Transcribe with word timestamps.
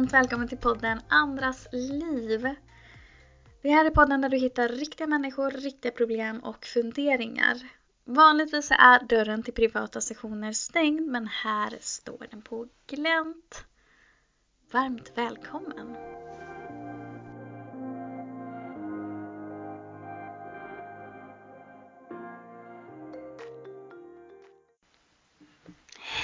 varmt 0.00 0.12
välkommen 0.12 0.48
till 0.48 0.58
podden 0.58 1.00
Andras 1.08 1.68
liv. 1.72 2.54
Det 3.62 3.70
här 3.70 3.84
är 3.84 3.90
podden 3.90 4.20
där 4.20 4.28
du 4.28 4.36
hittar 4.36 4.68
riktiga 4.68 5.06
människor, 5.06 5.50
riktiga 5.50 5.92
problem 5.92 6.40
och 6.40 6.64
funderingar. 6.64 7.56
Vanligtvis 8.04 8.70
är 8.70 9.04
dörren 9.04 9.42
till 9.42 9.54
privata 9.54 10.00
sessioner 10.00 10.52
stängd 10.52 11.10
men 11.10 11.26
här 11.26 11.78
står 11.80 12.26
den 12.30 12.42
på 12.42 12.68
glänt. 12.86 13.64
Varmt 14.72 15.12
välkommen! 15.14 15.96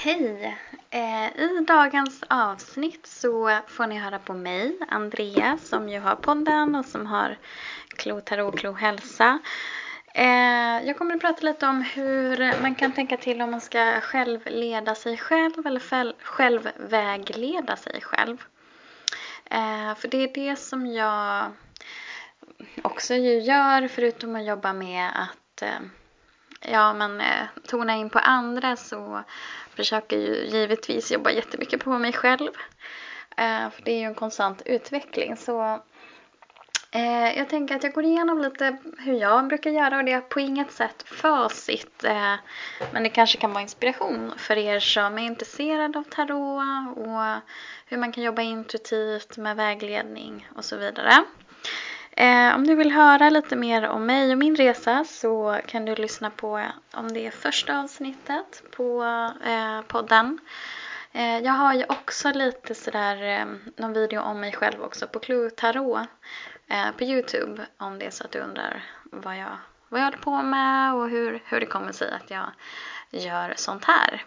Hej! 0.07 0.57
Eh, 0.89 1.41
I 1.41 1.65
dagens 1.67 2.23
avsnitt 2.27 3.07
så 3.07 3.59
får 3.67 3.87
ni 3.87 3.99
höra 3.99 4.19
på 4.19 4.33
mig, 4.33 4.77
Andrea, 4.87 5.57
som 5.57 5.89
ju 5.89 5.99
har 5.99 6.15
podden 6.15 6.75
och 6.75 6.85
som 6.85 7.05
har 7.05 7.37
Klo 7.87 8.21
Tarot 8.21 8.59
Klo 8.59 8.71
Hälsa. 8.71 9.39
Eh, 10.13 10.87
jag 10.87 10.97
kommer 10.97 11.15
att 11.15 11.21
prata 11.21 11.45
lite 11.45 11.67
om 11.67 11.81
hur 11.81 12.61
man 12.61 12.75
kan 12.75 12.91
tänka 12.91 13.17
till 13.17 13.41
om 13.41 13.51
man 13.51 13.61
ska 13.61 14.01
självleda 14.01 14.95
sig 14.95 15.17
själv 15.17 15.67
eller 15.67 16.13
självvägleda 16.23 17.75
sig 17.75 18.01
själv. 18.01 18.37
Eh, 19.45 19.95
för 19.95 20.07
det 20.07 20.17
är 20.17 20.33
det 20.33 20.55
som 20.55 20.87
jag 20.87 21.51
också 22.81 23.13
ju 23.13 23.39
gör 23.39 23.87
förutom 23.87 24.35
att 24.35 24.45
jobba 24.45 24.73
med 24.73 25.09
att 25.15 25.63
ja, 26.71 26.93
men 26.93 27.21
eh, 27.21 27.45
tona 27.67 27.95
in 27.95 28.09
på 28.09 28.19
andra 28.19 28.75
så 28.75 29.23
försöker 29.75 30.17
ju 30.17 30.45
givetvis 30.45 31.11
jobba 31.11 31.31
jättemycket 31.31 31.83
på 31.83 31.97
mig 31.97 32.13
själv. 32.13 32.51
Eh, 33.37 33.69
för 33.69 33.81
det 33.83 33.91
är 33.91 33.99
ju 33.99 34.05
en 34.05 34.15
konstant 34.15 34.61
utveckling. 34.65 35.37
Så 35.37 35.81
eh, 36.91 37.37
jag 37.37 37.49
tänker 37.49 37.75
att 37.75 37.83
jag 37.83 37.93
går 37.93 38.03
igenom 38.03 38.41
lite 38.41 38.77
hur 38.97 39.13
jag 39.13 39.47
brukar 39.47 39.71
göra 39.71 39.97
och 39.97 40.05
det 40.05 40.11
är 40.11 40.21
på 40.21 40.39
inget 40.39 40.71
sätt 40.71 41.03
facit. 41.05 42.03
Eh, 42.03 42.33
men 42.91 43.03
det 43.03 43.09
kanske 43.09 43.37
kan 43.37 43.53
vara 43.53 43.61
inspiration 43.61 44.33
för 44.37 44.57
er 44.57 44.79
som 44.79 45.17
är 45.17 45.23
intresserade 45.23 45.99
av 45.99 46.03
tarot 46.03 46.97
och 46.97 47.41
hur 47.85 47.97
man 47.97 48.11
kan 48.11 48.23
jobba 48.23 48.41
intuitivt 48.41 49.37
med 49.37 49.55
vägledning 49.55 50.49
och 50.55 50.65
så 50.65 50.77
vidare. 50.77 51.23
Eh, 52.19 52.55
om 52.55 52.67
du 52.67 52.75
vill 52.75 52.91
höra 52.91 53.29
lite 53.29 53.55
mer 53.55 53.87
om 53.87 54.05
mig 54.05 54.31
och 54.31 54.37
min 54.37 54.55
resa 54.55 55.03
så 55.03 55.59
kan 55.65 55.85
du 55.85 55.95
lyssna 55.95 56.29
på 56.29 56.61
om 56.93 57.13
det 57.13 57.27
är 57.27 57.31
första 57.31 57.79
avsnittet 57.79 58.63
på 58.71 59.03
eh, 59.45 59.81
podden. 59.81 60.39
Eh, 61.11 61.39
jag 61.39 61.53
har 61.53 61.73
ju 61.73 61.83
också 61.89 62.31
lite 62.31 62.75
sådär 62.75 63.23
eh, 63.23 63.45
någon 63.75 63.93
video 63.93 64.21
om 64.21 64.39
mig 64.39 64.51
själv 64.53 64.81
också 64.81 65.07
på 65.07 65.19
Clue 65.19 65.49
Tarot 65.49 65.99
på 66.97 67.03
Youtube 67.03 67.65
om 67.77 67.99
det 67.99 68.05
är 68.05 68.11
så 68.11 68.23
att 68.23 68.31
du 68.31 68.39
undrar 68.39 68.83
vad 69.03 69.37
jag, 69.37 69.57
vad 69.89 70.01
jag 70.01 70.05
håller 70.05 70.17
på 70.17 70.41
med 70.41 70.93
och 70.93 71.09
hur, 71.09 71.43
hur 71.45 71.59
det 71.59 71.65
kommer 71.65 71.91
sig 71.91 72.11
att 72.11 72.31
jag 72.31 72.47
gör 73.11 73.53
sånt 73.57 73.85
här. 73.85 74.23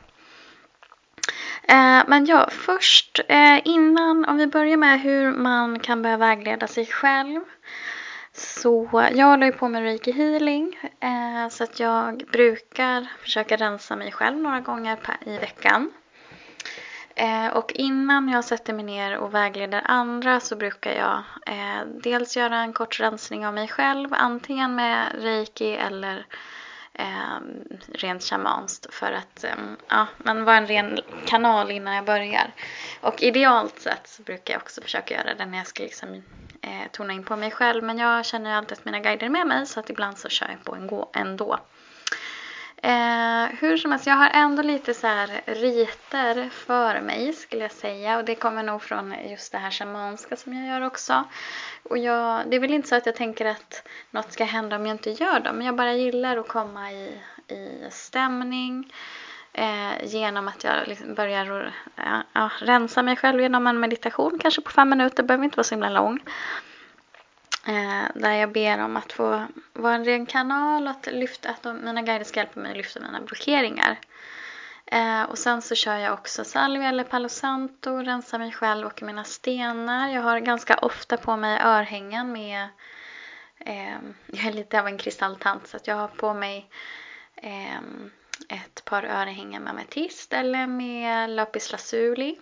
Eh, 1.71 2.03
men 2.07 2.27
ja, 2.27 2.49
först 2.51 3.21
eh, 3.29 3.61
innan, 3.65 4.25
om 4.25 4.37
vi 4.37 4.47
börjar 4.47 4.77
med 4.77 5.01
hur 5.01 5.33
man 5.33 5.79
kan 5.79 6.03
börja 6.03 6.17
vägleda 6.17 6.67
sig 6.67 6.87
själv 6.87 7.41
så 8.33 9.09
jag 9.15 9.27
håller 9.27 9.47
ju 9.47 9.53
på 9.53 9.69
med 9.69 9.83
reiki 9.83 10.13
healing 10.13 10.79
eh, 11.01 11.49
så 11.51 11.65
att 11.65 11.81
jag 11.81 12.17
brukar 12.33 13.07
försöka 13.23 13.57
rensa 13.57 13.97
mig 13.97 14.13
själv 14.13 14.39
några 14.39 14.61
gånger 14.61 14.99
i 15.27 15.39
veckan. 15.39 15.93
Eh, 17.15 17.47
och 17.47 17.73
innan 17.73 18.29
jag 18.29 18.45
sätter 18.45 18.73
mig 18.73 18.85
ner 18.85 19.17
och 19.17 19.35
vägleder 19.35 19.83
andra 19.85 20.41
så 20.41 20.57
brukar 20.57 20.93
jag 20.93 21.23
eh, 21.47 21.87
dels 22.03 22.37
göra 22.37 22.57
en 22.59 22.73
kort 22.73 23.01
rensning 23.01 23.47
av 23.47 23.55
mig 23.55 23.69
själv 23.69 24.09
antingen 24.13 24.75
med 24.75 25.13
reiki 25.15 25.73
eller 25.73 26.27
Ehm, 27.01 27.79
rent 27.95 28.23
shamanskt 28.23 28.95
för 28.95 29.13
att 29.13 29.45
ehm, 29.45 29.77
ja, 29.89 30.07
man 30.17 30.45
vara 30.45 30.57
en 30.57 30.67
ren 30.67 30.99
kanal 31.27 31.71
innan 31.71 31.95
jag 31.95 32.05
börjar. 32.05 32.51
Och 33.01 33.23
idealt 33.23 33.81
sett 33.81 34.09
så 34.09 34.23
brukar 34.23 34.55
jag 34.55 34.63
också 34.63 34.81
försöka 34.81 35.15
göra 35.15 35.35
det 35.35 35.47
när 35.47 35.59
jag 35.59 35.67
ska 35.67 35.83
liksom 35.83 36.15
eh, 36.61 36.91
tona 36.93 37.13
in 37.13 37.25
på 37.25 37.37
mig 37.37 37.51
själv. 37.51 37.85
Men 37.85 37.99
jag 37.99 38.27
känner 38.27 38.51
ju 38.51 38.57
alltid 38.57 38.79
att 38.79 38.85
mina 38.85 39.01
guider 39.01 39.27
är 39.27 39.31
med 39.31 39.47
mig 39.47 39.67
så 39.67 39.81
att 39.81 39.91
ibland 39.91 40.19
så 40.19 40.29
kör 40.29 40.49
jag 40.49 40.65
på 40.65 41.09
ändå. 41.13 41.59
Eh, 42.83 43.47
hur 43.61 43.77
som 43.77 43.91
helst, 43.91 44.07
jag 44.07 44.15
har 44.15 44.31
ändå 44.33 44.63
lite 44.63 44.95
så 44.95 45.07
här 45.07 45.41
riter 45.47 46.49
för 46.51 47.01
mig 47.01 47.33
skulle 47.33 47.63
jag 47.63 47.73
säga. 47.73 48.17
Och 48.19 48.25
det 48.25 48.35
kommer 48.35 48.63
nog 48.63 48.83
från 48.83 49.15
just 49.31 49.53
det 49.53 49.59
här 49.59 49.71
shamanska 49.71 50.37
som 50.37 50.55
jag 50.55 50.67
gör 50.67 50.87
också. 50.87 51.25
Och 51.83 51.99
jag, 51.99 52.51
det 52.51 52.57
är 52.57 52.61
väl 52.61 52.75
inte 52.75 52.89
så 52.89 52.97
att 52.97 53.07
jag 53.07 53.15
tänker 53.17 53.45
att 53.47 53.89
något 54.11 54.33
ska 54.33 54.45
hända 54.45 54.77
om 54.77 54.87
jag 54.87 54.95
inte 54.95 55.11
gör 55.11 55.41
dem. 55.41 55.57
Men 55.57 55.67
jag 55.67 55.77
bara 55.77 55.93
gillar 55.93 56.37
att 56.37 56.49
komma 56.49 56.93
i, 56.93 57.21
i 57.49 57.91
stämning. 57.91 58.93
Eh, 59.53 60.05
genom 60.05 60.49
att 60.49 60.65
jag 60.65 60.89
liksom 60.89 61.15
börjar 61.15 61.73
ja, 61.97 62.23
ja, 62.33 62.51
rensa 62.61 63.03
mig 63.03 63.17
själv 63.17 63.41
genom 63.41 63.67
en 63.67 63.81
meditation, 63.81 64.39
kanske 64.39 64.61
på 64.61 64.71
fem 64.71 64.89
minuter, 64.91 65.23
behöver 65.23 65.45
inte 65.45 65.57
vara 65.57 65.65
så 65.65 65.75
himla 65.75 65.91
lång. 65.91 66.21
Eh, 67.67 68.05
där 68.15 68.33
jag 68.33 68.53
ber 68.53 68.85
om 68.85 68.97
att 68.97 69.13
få 69.13 69.47
vara 69.73 69.95
en 69.95 70.05
ren 70.05 70.27
kanal 70.27 70.87
och 70.87 70.91
att, 70.91 71.07
lyfta, 71.07 71.51
att 71.51 71.63
de, 71.63 71.85
mina 71.85 72.03
guider 72.03 72.25
ska 72.25 72.41
hjälpa 72.41 72.61
mig 72.61 72.71
att 72.71 72.77
lyfta 72.77 73.01
mina 73.01 73.21
blockeringar. 73.21 73.99
Eh, 74.87 75.23
och 75.23 75.39
sen 75.39 75.63
så 75.63 75.75
kör 75.75 75.97
jag 75.97 76.13
också 76.13 76.45
salvia 76.45 76.89
eller 76.89 77.05
palo 77.05 77.29
santo, 77.29 77.97
rensar 77.97 78.39
mig 78.39 78.53
själv 78.53 78.87
och 78.87 79.03
mina 79.03 79.25
stenar. 79.25 80.09
Jag 80.09 80.23
har 80.23 80.41
ganska 80.41 80.75
ofta 80.75 81.17
på 81.17 81.37
mig 81.37 81.61
örhängen 81.63 82.33
med 82.33 82.69
eh, 83.59 83.99
jag 84.27 84.47
är 84.47 84.53
lite 84.53 84.81
av 84.81 84.87
en 84.87 84.99
kristalltant 84.99 85.67
så 85.67 85.77
att 85.77 85.87
jag 85.87 85.97
har 85.97 86.09
på 86.09 86.35
mig 86.35 86.71
eh, 87.37 87.79
ett 88.49 88.85
par 88.85 89.05
örhängen 89.05 89.63
med 89.63 89.71
ametist 89.71 90.33
eller 90.33 90.67
med 90.67 91.31
lapis 91.31 91.73
lazuli. 91.73 92.39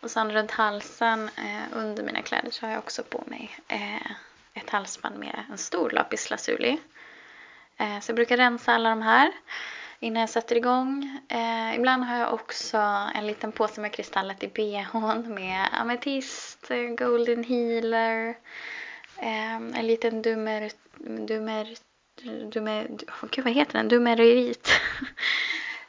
Och 0.00 0.10
sen 0.10 0.32
runt 0.32 0.50
halsen 0.50 1.30
eh, 1.36 1.78
under 1.78 2.02
mina 2.02 2.22
kläder 2.22 2.50
så 2.50 2.66
har 2.66 2.72
jag 2.72 2.78
också 2.78 3.02
på 3.02 3.24
mig 3.26 3.56
eh, 3.68 4.10
ett 4.54 4.70
halsband 4.70 5.18
med 5.18 5.44
en 5.50 5.58
stor 5.58 5.90
lapis 5.90 6.30
lazuli. 6.30 6.78
Eh, 7.76 8.00
så 8.00 8.10
jag 8.10 8.16
brukar 8.16 8.36
rensa 8.36 8.72
alla 8.72 8.90
de 8.90 9.02
här 9.02 9.32
innan 9.98 10.20
jag 10.20 10.30
sätter 10.30 10.56
igång. 10.56 11.18
Eh, 11.28 11.74
ibland 11.74 12.04
har 12.04 12.18
jag 12.18 12.34
också 12.34 12.78
en 13.14 13.26
liten 13.26 13.52
påse 13.52 13.80
med 13.80 13.92
kristallet 13.92 14.42
i 14.42 14.48
bhn 14.48 15.34
med 15.34 15.68
ametist, 15.72 16.70
golden 16.98 17.44
healer, 17.44 18.28
eh, 19.16 19.54
en 19.54 19.86
liten 19.86 20.22
dummer, 20.22 20.70
dummer 21.26 21.76
Dumer, 22.50 22.88
gud 23.30 23.44
vad 23.44 23.54
heter 23.54 23.72
den? 23.72 23.88
Dumerit. 23.88 24.70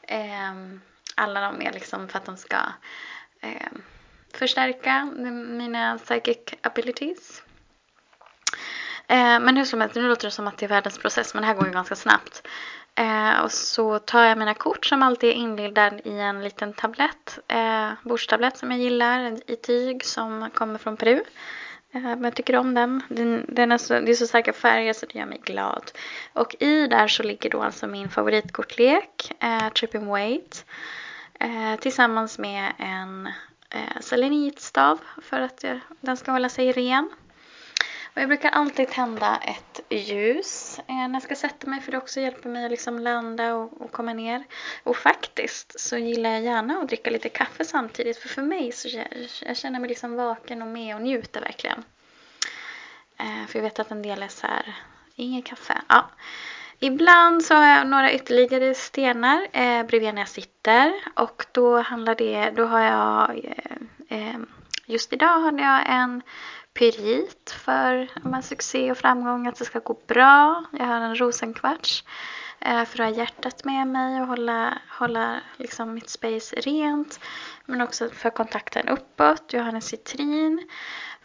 Eh, 0.04 0.54
alla 1.16 1.42
de 1.42 1.62
är 1.62 1.72
liksom 1.72 2.08
för 2.08 2.18
att 2.18 2.26
de 2.26 2.38
ska 2.38 2.58
eh, 3.42 3.72
förstärka 4.38 5.06
mina 5.48 5.98
psychic 5.98 6.38
abilities. 6.62 7.44
Eh, 9.08 9.40
men 9.40 9.58
hur 9.58 9.66
som 9.66 9.82
helst, 9.82 9.96
nu 9.96 10.08
låter 10.08 10.28
det 10.28 10.32
som 10.32 10.48
att 10.48 10.58
det 10.58 10.66
är 10.66 10.70
världens 10.70 10.98
process 10.98 11.34
men 11.34 11.42
det 11.42 11.48
här 11.48 11.56
går 11.56 11.68
ju 11.68 11.74
ganska 11.74 11.96
snabbt. 11.96 12.48
Eh, 12.96 13.44
och 13.44 13.52
så 13.52 14.00
tar 14.00 14.24
jag 14.24 14.38
mina 14.38 14.54
kort 14.54 14.86
som 14.86 15.04
alltid 15.04 15.30
är 15.30 15.34
inlindad 15.34 16.02
i 16.04 16.20
en 16.20 16.44
liten 16.44 16.74
tablett, 16.74 17.40
eh, 17.48 17.92
bordstablett 18.04 18.58
som 18.58 18.72
jag 18.72 18.80
gillar 18.80 19.38
i 19.52 19.56
tyg 19.56 20.06
som 20.06 20.50
kommer 20.54 20.80
från 20.80 20.98
Peru. 20.98 21.24
Eh, 21.94 22.02
men 22.02 22.24
jag 22.24 22.36
tycker 22.36 22.56
om 22.56 22.74
den. 22.74 23.04
den, 23.10 23.46
den 23.48 23.72
är 23.72 23.78
så, 23.78 23.94
det 23.94 24.12
är 24.12 24.16
så 24.16 24.28
starka 24.28 24.54
färger 24.54 24.94
så 24.94 25.06
det 25.06 25.20
gör 25.20 25.26
mig 25.26 25.42
glad. 25.44 25.92
Och 26.34 26.56
i 26.60 26.88
där 26.88 27.08
så 27.08 27.24
ligger 27.24 27.50
då 27.50 27.62
alltså 27.62 27.88
min 27.88 28.10
favoritkortlek, 28.10 29.32
eh, 29.40 29.70
Tripping 29.70 30.14
Weight. 30.14 30.66
Eh, 31.40 31.80
tillsammans 31.80 32.40
med 32.40 32.74
en 32.78 33.30
eh, 33.72 34.00
selenitstav 34.02 35.00
för 35.22 35.42
att 35.42 35.64
jag, 35.64 35.80
den 36.02 36.18
ska 36.18 36.32
hålla 36.32 36.50
sig 36.50 36.72
ren. 36.72 37.10
Och 38.14 38.22
jag 38.22 38.28
brukar 38.28 38.50
alltid 38.50 38.90
tända 38.90 39.38
ett 39.38 39.82
ljus 39.90 40.80
eh, 40.88 40.96
när 40.96 41.14
jag 41.14 41.24
ska 41.24 41.36
sätta 41.36 41.68
mig 41.68 41.82
för 41.82 41.92
det 41.92 41.98
också 41.98 42.20
hjälper 42.20 42.50
mig 42.50 42.66
att 42.66 42.72
liksom 42.72 43.00
landa 43.00 43.56
och, 43.56 43.82
och, 43.82 43.92
komma 43.92 44.14
ner. 44.14 44.44
Och 44.84 44.98
faktiskt 44.98 45.80
så 45.80 45.98
gillar 45.98 46.30
jag 46.30 46.42
gärna 46.42 46.80
att 46.80 46.88
dricka 46.88 47.10
lite 47.10 47.30
kaffe 47.30 47.66
samtidigt 47.66 48.18
för 48.18 48.30
för 48.30 48.42
mig 48.42 48.72
så 48.72 48.88
jag, 48.88 49.08
jag 49.42 49.58
känner 49.58 49.80
mig 49.80 49.90
liksom 49.90 50.16
vaken 50.16 50.62
och 50.62 50.68
med 50.68 50.96
och 50.96 51.02
njuter 51.02 51.42
verkligen. 51.42 51.84
Eh, 53.18 53.48
för 53.48 53.60
jag 53.60 53.64
vet 53.64 53.80
att 53.80 53.92
en 53.92 54.02
del 54.02 54.24
är 54.24 54.28
så 54.28 54.48
här, 54.48 54.76
inget 55.16 55.46
kaffe. 55.46 55.82
Ja. 55.90 56.10
Ibland 56.84 57.44
så 57.44 57.54
har 57.56 57.68
jag 57.68 57.88
några 57.88 58.14
ytterligare 58.14 58.74
stenar 58.74 59.48
eh, 59.52 59.84
bredvid 59.84 60.14
när 60.14 60.22
jag 60.22 60.30
sitter 60.30 60.94
och 61.16 61.46
då 61.52 61.82
handlar 61.82 62.16
det, 62.16 62.52
då 62.56 62.66
har 62.66 62.80
jag 62.80 63.46
eh, 64.10 64.18
eh 64.18 64.40
Just 64.86 65.14
idag 65.14 65.40
hade 65.40 65.64
jag 65.64 65.82
en 65.88 66.22
pyrit 66.74 67.56
för 67.66 68.10
med 68.30 68.46
succé 68.46 68.92
och 68.92 68.98
framgång, 68.98 69.48
att 69.48 69.56
det 69.56 69.66
ska 69.66 69.80
gå 69.80 70.00
bra. 70.08 70.64
Jag 70.72 70.86
har 70.86 71.02
en 71.02 71.16
rosenkvarts. 71.16 72.04
eh, 72.60 72.86
för 72.86 73.04
att 73.04 73.10
ha 73.10 73.18
hjärtat 73.18 73.66
med 73.66 73.88
mig 73.88 74.22
och 74.22 74.28
hålla, 74.28 74.78
hålla 75.00 75.42
liksom 75.58 75.94
mitt 75.94 76.10
space 76.10 76.56
rent. 76.56 77.20
Men 77.66 77.82
också 77.82 78.10
för 78.10 78.30
kontakten 78.30 78.88
uppåt. 78.88 79.54
Jag 79.54 79.64
har 79.64 79.74
en 79.74 79.82
citrin 79.82 80.68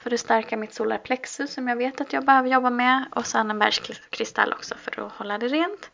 för 0.06 0.14
att 0.14 0.20
stärka 0.20 0.56
mitt 0.56 0.74
solarplexus 0.74 1.52
som 1.52 1.68
jag 1.68 1.76
vet 1.76 2.00
att 2.00 2.12
jag 2.12 2.24
behöver 2.24 2.48
jobba 2.48 2.70
med. 2.70 3.04
Och 3.10 3.26
sen 3.26 3.50
en 3.50 3.58
bergskristall 3.58 4.52
också 4.52 4.74
för 4.74 5.06
att 5.06 5.12
hålla 5.12 5.38
det 5.38 5.48
rent. 5.48 5.90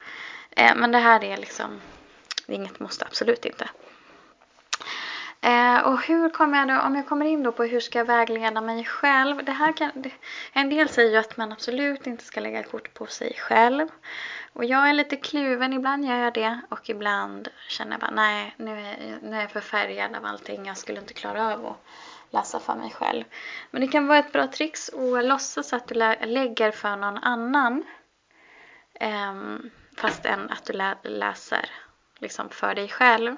Eh, 0.51 0.75
men 0.77 0.93
det 0.93 0.99
här 0.99 1.25
är 1.25 1.37
liksom, 1.37 1.81
det 2.47 2.53
är 2.53 2.57
inget 2.57 2.81
måste, 2.81 3.05
absolut 3.05 3.45
inte. 3.45 3.69
Eh, 5.41 5.79
och 5.79 6.03
hur 6.03 6.29
kommer 6.31 6.59
jag 6.59 6.69
då, 6.69 6.87
om 6.87 6.97
jag 6.97 7.09
kommer 7.09 7.27
in 7.27 7.43
då 7.43 7.53
på 7.53 7.65
hur 7.65 7.81
ska 7.81 7.99
jag 7.99 8.05
vägleda 8.05 8.61
mig 8.61 8.85
själv. 8.85 9.45
Det 9.45 9.53
här 9.53 9.73
kan, 9.73 9.91
det, 9.95 10.11
en 10.53 10.71
del 10.71 10.89
säger 10.89 11.11
ju 11.11 11.17
att 11.17 11.37
man 11.37 11.53
absolut 11.53 12.07
inte 12.07 12.25
ska 12.25 12.41
lägga 12.41 12.63
kort 12.63 12.95
på 12.95 13.07
sig 13.07 13.35
själv. 13.39 13.89
Och 14.53 14.65
jag 14.65 14.89
är 14.89 14.93
lite 14.93 15.17
kluven, 15.17 15.73
ibland 15.73 16.05
gör 16.05 16.19
jag 16.19 16.35
det 16.35 16.61
och 16.69 16.91
ibland 16.91 17.49
känner 17.69 17.93
jag 17.93 18.01
bara 18.01 18.11
nej, 18.11 18.55
nu 18.57 18.71
är, 18.71 19.19
nu 19.23 19.37
är 19.37 19.41
jag 19.41 19.51
förfärgad 19.51 20.17
av 20.17 20.25
allting, 20.25 20.67
jag 20.67 20.79
skulle 20.79 21.01
inte 21.01 21.15
klara 21.15 21.55
av 21.55 21.67
att 21.67 21.77
läsa 22.33 22.61
för 22.61 22.75
mig 22.75 22.91
själv. 22.91 23.25
Men 23.71 23.81
det 23.81 23.89
kan 23.89 24.07
vara 24.07 24.19
ett 24.19 24.33
bra 24.33 24.47
trix 24.47 24.89
att 24.89 25.25
låtsas 25.25 25.73
att 25.73 25.89
du 25.89 25.95
lägger 26.27 26.71
för 26.71 26.97
någon 26.97 27.19
annan. 27.19 27.85
Ehm, 28.95 29.71
fast 29.97 30.27
än 30.27 30.51
att 30.51 30.65
du 30.65 30.73
lä 30.73 30.97
läser 31.03 31.71
liksom 32.19 32.49
för 32.49 32.75
dig 32.75 32.89
själv. 32.89 33.37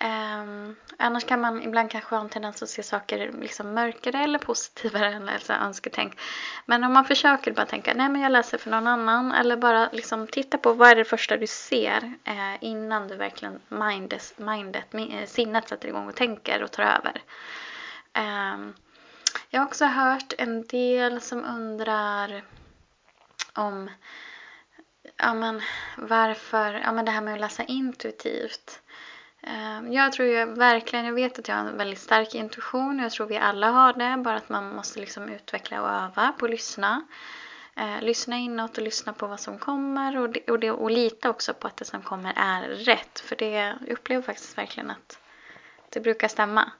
Um, 0.00 0.76
annars 0.96 1.24
kan 1.24 1.40
man 1.40 1.62
ibland 1.62 1.90
kanske 1.90 2.14
ha 2.14 2.22
en 2.22 2.28
tendens 2.28 2.62
att 2.62 2.68
se 2.68 2.82
saker 2.82 3.32
liksom 3.40 3.74
mörkare 3.74 4.18
eller 4.18 4.38
positivare 4.38 5.06
än 5.14 5.28
alltså 5.28 5.52
önsketänk. 5.52 6.20
Men 6.66 6.84
om 6.84 6.92
man 6.92 7.04
försöker 7.04 7.52
bara 7.52 7.66
tänka, 7.66 7.94
nej 7.94 8.08
men 8.08 8.22
jag 8.22 8.32
läser 8.32 8.58
för 8.58 8.70
någon 8.70 8.86
annan 8.86 9.32
eller 9.32 9.56
bara 9.56 9.88
liksom 9.92 10.26
titta 10.26 10.58
på 10.58 10.72
vad 10.72 10.88
är 10.88 10.96
det 10.96 11.04
första 11.04 11.36
du 11.36 11.46
ser 11.46 12.14
eh, 12.24 12.54
innan 12.60 13.08
du 13.08 13.16
verkligen 13.16 13.60
mindes, 13.68 14.34
mindet, 14.38 14.94
eh, 14.94 15.26
sinnet 15.26 15.68
sätter 15.68 15.88
igång 15.88 16.08
och 16.08 16.16
tänker 16.16 16.62
och 16.62 16.70
tar 16.70 16.82
över. 16.82 17.22
Ehm, 18.18 18.74
jag 19.50 19.60
har 19.60 19.66
också 19.66 19.84
hört 19.84 20.32
en 20.38 20.66
del 20.66 21.20
som 21.20 21.44
undrar 21.44 22.42
om 23.54 23.90
ja, 25.16 25.34
men 25.34 25.62
varför, 25.96 26.72
ja 26.72 26.92
men 26.92 27.04
det 27.04 27.10
här 27.10 27.20
med 27.20 27.34
att 27.34 27.40
läsa 27.40 27.64
intuitivt. 27.64 28.80
Ehm, 29.42 29.92
jag 29.92 30.12
tror 30.12 30.28
ju 30.28 30.44
verkligen, 30.44 31.04
jag 31.04 31.12
vet 31.12 31.38
att 31.38 31.48
jag 31.48 31.56
har 31.56 31.64
en 31.64 31.76
väldigt 31.76 32.00
stark 32.00 32.34
intuition. 32.34 32.98
och 32.98 33.04
Jag 33.04 33.12
tror 33.12 33.26
vi 33.26 33.36
alla 33.38 33.70
har 33.70 33.92
det, 33.92 34.22
bara 34.22 34.36
att 34.36 34.48
man 34.48 34.74
måste 34.74 35.00
liksom 35.00 35.28
utveckla 35.28 35.82
och 35.82 35.88
öva 35.88 36.32
på 36.38 36.44
att 36.44 36.50
lyssna. 36.50 37.02
Eh, 37.76 38.00
lyssna 38.02 38.36
inåt 38.36 38.78
och 38.78 38.84
lyssna 38.84 39.12
på 39.12 39.26
vad 39.26 39.40
som 39.40 39.58
kommer 39.58 40.16
och, 40.16 40.30
det, 40.30 40.50
och, 40.50 40.58
det, 40.58 40.70
och 40.70 40.90
lita 40.90 41.30
också 41.30 41.54
på 41.54 41.66
att 41.66 41.76
det 41.76 41.84
som 41.84 42.02
kommer 42.02 42.32
är 42.36 42.68
rätt. 42.68 43.20
För 43.20 43.36
det, 43.36 43.50
jag 43.50 43.88
upplever 43.88 44.22
faktiskt 44.22 44.58
verkligen 44.58 44.90
att 44.90 45.18
det 45.88 46.00
brukar 46.00 46.28
stämma. 46.28 46.72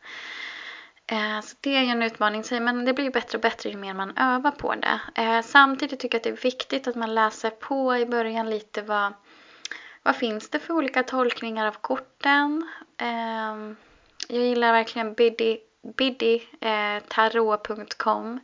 Eh, 1.10 1.40
så 1.40 1.56
det 1.60 1.76
är 1.76 1.82
ju 1.82 1.88
en 1.88 2.02
utmaning, 2.02 2.42
men 2.50 2.84
det 2.84 2.92
blir 2.92 3.04
ju 3.04 3.10
bättre 3.10 3.38
och 3.38 3.42
bättre 3.42 3.70
ju 3.70 3.76
mer 3.76 3.94
man 3.94 4.16
övar 4.18 4.50
på 4.50 4.74
det. 4.74 5.00
Eh, 5.14 5.42
samtidigt 5.42 6.00
tycker 6.00 6.14
jag 6.14 6.20
att 6.20 6.24
det 6.24 6.30
är 6.30 6.50
viktigt 6.50 6.88
att 6.88 6.96
man 6.96 7.14
läser 7.14 7.50
på 7.50 7.96
i 7.96 8.06
början 8.06 8.50
lite 8.50 8.82
vad 8.82 9.12
vad 10.02 10.16
finns 10.16 10.50
det 10.50 10.58
för 10.58 10.74
olika 10.74 11.02
tolkningar 11.02 11.66
av 11.66 11.72
korten? 11.72 12.68
Ehm, 12.96 13.76
jag 14.28 14.42
gillar 14.42 14.72
verkligen 14.72 15.14
Biddy, 15.14 15.58
Biddy 15.96 16.40
eh, 16.60 17.02
tarot.com. 17.08 18.40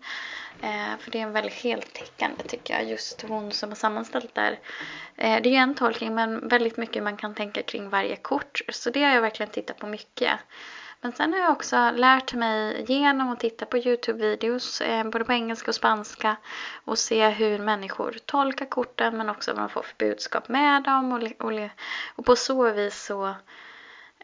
För 0.99 1.10
det 1.10 1.19
är 1.19 1.22
en 1.22 1.32
väldigt 1.32 1.55
heltäckande 1.55 2.43
tycker 2.43 2.75
jag. 2.75 2.90
Just 2.90 3.22
hon 3.22 3.52
som 3.52 3.69
har 3.69 3.76
sammanställt 3.76 4.34
där. 4.34 4.58
Det 5.17 5.22
är 5.22 5.46
ju 5.46 5.55
en 5.55 5.75
tolkning 5.75 6.14
men 6.14 6.49
väldigt 6.49 6.76
mycket 6.76 7.02
man 7.02 7.17
kan 7.17 7.34
tänka 7.34 7.62
kring 7.62 7.88
varje 7.88 8.17
kort. 8.17 8.60
Så 8.69 8.90
det 8.90 9.02
har 9.02 9.14
jag 9.14 9.22
verkligen 9.22 9.52
tittat 9.52 9.78
på 9.78 9.87
mycket. 9.87 10.31
Men 11.04 11.12
sen 11.12 11.32
har 11.32 11.40
jag 11.40 11.52
också 11.52 11.90
lärt 11.90 12.34
mig 12.34 12.84
genom 12.88 13.30
att 13.30 13.40
titta 13.40 13.66
på 13.66 13.76
Youtube-videos, 13.76 14.80
eh, 14.80 15.04
både 15.04 15.24
på 15.24 15.32
engelska 15.32 15.70
och 15.70 15.74
spanska, 15.74 16.36
och 16.84 16.98
se 16.98 17.28
hur 17.28 17.58
människor 17.58 18.16
tolkar 18.26 18.66
korten 18.66 19.16
men 19.16 19.30
också 19.30 19.52
vad 19.52 19.62
de 19.62 19.68
får 19.68 19.82
för 19.82 19.94
budskap 19.98 20.48
med 20.48 20.82
dem. 20.82 21.12
Och, 21.12 21.22
och, 21.46 21.52
och 22.16 22.24
på 22.24 22.36
så 22.36 22.72
vis 22.72 23.04
så 23.04 23.26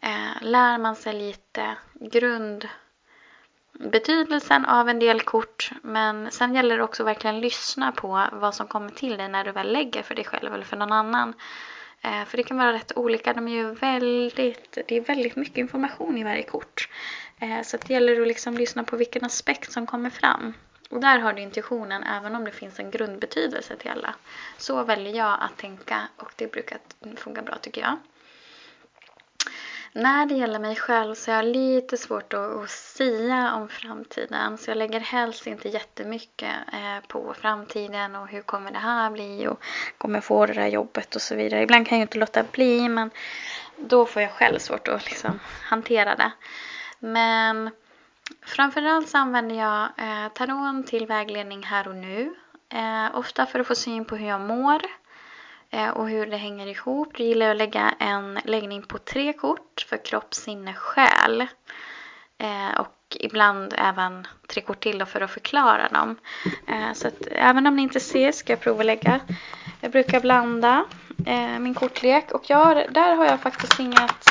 eh, 0.03 0.32
lär 0.41 0.79
man 0.79 0.97
sig 0.97 1.12
lite 1.12 1.77
grundbetydelsen 1.94 4.65
av 4.65 4.88
en 4.88 4.99
del 4.99 5.21
kort. 5.21 5.71
Men 5.83 6.31
sen 6.31 6.55
gäller 6.55 6.76
det 6.76 6.85
också 6.85 7.05
verkligen 7.05 7.41
lyssna 7.41 7.93
på 7.93 8.26
vad 8.33 8.55
som 8.55 8.67
kommer 8.67 8.91
till 8.91 9.17
dig 9.17 9.29
när 9.29 9.44
du 9.44 9.53
väl 9.53 9.73
lägger 9.73 10.03
för 10.03 10.15
dig 10.15 10.25
själv 10.25 10.55
eller 10.55 10.65
för 10.65 10.76
någon 10.76 10.93
annan. 10.93 11.35
Eh, 12.02 12.25
för 12.25 12.37
det 12.37 12.43
kan 12.43 12.56
vara 12.56 12.73
rätt 12.73 12.97
olika. 12.97 13.32
De 13.32 13.49
är 13.49 13.52
ju 13.52 13.75
väldigt, 13.75 14.79
det 14.88 14.97
är 14.97 15.00
väldigt 15.00 15.37
mycket 15.37 15.58
information 15.58 16.19
i 16.19 16.25
varje 16.25 16.43
kort. 16.43 16.88
Eh, 17.38 17.62
så 17.62 17.76
det 17.76 17.93
gäller 17.93 18.20
att 18.20 18.29
liksom 18.29 18.55
lyssna 18.55 18.85
på 18.85 18.97
vilken 18.97 19.25
aspekt 19.25 19.73
som 19.73 19.87
kommer 19.87 20.11
fram. 20.11 20.55
Och 20.91 21.00
där 21.00 21.19
har 21.19 21.32
du 21.32 21.43
intuitionen 21.43 22.02
även 22.02 22.35
om 22.35 22.44
det 22.44 22.50
finns 22.50 22.79
en 22.79 22.91
grundbetydelse 22.91 23.76
till 23.76 23.91
alla. 23.91 24.14
Så 24.58 24.85
väljer 24.85 25.14
jag 25.14 25.38
att 25.41 25.56
tänka 25.56 26.08
och 26.17 26.32
det 26.37 26.52
brukar 26.52 26.79
funka 27.17 27.43
bra 27.43 27.58
tycker 27.58 27.81
jag. 27.81 27.97
När 29.93 30.27
det 30.27 30.35
gäller 30.35 30.59
mig 30.59 30.77
själv 30.77 31.15
så 31.15 31.31
har 31.31 31.37
jag 31.37 31.45
lite 31.45 31.97
svårt 31.97 32.35
att, 32.35 32.41
att 32.41 32.71
sia 32.71 33.55
om 33.55 33.69
framtiden. 33.69 34.59
Så 34.59 34.71
jag 34.71 34.79
lägger 34.79 35.01
helst 35.01 35.47
inte 35.47 35.69
jättemycket 35.69 36.55
eh, 36.73 37.09
på 37.09 37.35
framtiden 37.35 38.17
och 38.17 38.29
hur 38.29 38.43
kommer 38.43 38.71
det 38.71 38.79
här 38.79 39.11
bli 39.11 39.47
och 39.47 39.63
kommer 39.99 40.17
jag 40.17 40.25
få 40.25 40.47
det 40.47 40.53
där 40.53 40.67
jobbet 40.67 41.15
och 41.15 41.23
så 41.23 41.35
vidare. 41.35 41.63
Ibland 41.63 41.87
kan 41.87 41.99
jag 41.99 42.01
ju 42.01 42.03
inte 42.03 42.19
låta 42.19 42.43
bli 42.43 42.89
men 42.89 43.11
då 43.77 44.07
får 44.07 44.23
jag 44.23 44.33
själv 44.33 44.59
svårt 44.59 44.89
att 44.89 45.11
liksom 45.11 45.41
hantera 45.63 46.17
det. 46.17 46.33
Men 46.99 47.71
framförallt 48.43 49.09
så 49.09 49.19
använder 49.19 49.57
jag 49.57 49.83
eh, 49.83 50.29
taron 50.33 50.85
till 50.85 51.07
vägledning 51.07 51.62
här 51.62 51.88
och 51.88 51.97
nu. 51.97 52.35
Eh, 52.73 53.19
ofta 53.19 53.47
för 53.47 53.61
att 53.61 53.67
få 53.67 53.75
syn 53.75 54.05
på 54.05 54.17
hur 54.17 54.29
jag 54.29 54.41
mår 54.41 54.81
Eh, 55.73 55.89
och 55.89 56.09
hur 56.09 56.27
det 56.27 56.37
hänger 56.37 56.67
ihop. 56.67 57.17
Då 57.17 57.25
gillar 57.25 57.47
jag 57.47 57.53
att 57.53 57.59
lägga 57.59 57.95
en 57.99 58.39
läggning 58.45 58.83
på 58.83 58.99
tre 58.99 59.33
kort 59.33 59.87
för 59.89 60.05
kropp, 60.05 60.35
sinne, 60.35 60.75
själ. 60.75 61.41
Eh, 62.39 62.81
och 62.81 63.17
ibland 63.21 63.75
även 63.79 64.27
tre 64.47 64.62
kort 64.62 64.81
till 64.81 65.05
för 65.05 65.21
att 65.21 65.31
förklara 65.31 65.89
dem. 65.89 66.17
Eh, 66.67 66.93
så 66.93 67.09
att 67.09 67.27
även 67.31 67.67
om 67.67 67.77
ni 67.77 67.83
inte 67.83 68.00
ser 68.00 68.33
ska 68.33 68.53
jag 68.53 68.61
prova 68.61 68.81
att 68.81 68.87
lägga. 68.87 69.21
Jag 69.81 69.91
brukar 69.91 70.21
blanda 70.21 70.85
min 71.61 71.75
kortlek 71.75 72.33
och 72.33 72.50
jag, 72.50 72.93
där 72.93 73.15
har 73.15 73.25
jag 73.25 73.41
faktiskt 73.41 73.81
inget 73.81 74.31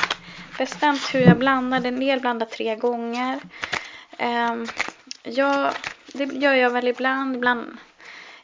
bestämt 0.57 1.13
hur 1.13 1.19
jag 1.19 1.37
blandar. 1.37 1.85
En 1.85 1.99
del 1.99 2.19
blandar 2.19 2.45
tre 2.45 2.75
gånger. 2.75 3.39
Jag, 5.23 5.71
det 6.13 6.23
gör 6.23 6.53
jag 6.53 6.69
väl 6.69 6.87
ibland. 6.87 7.35
Ibland 7.35 7.77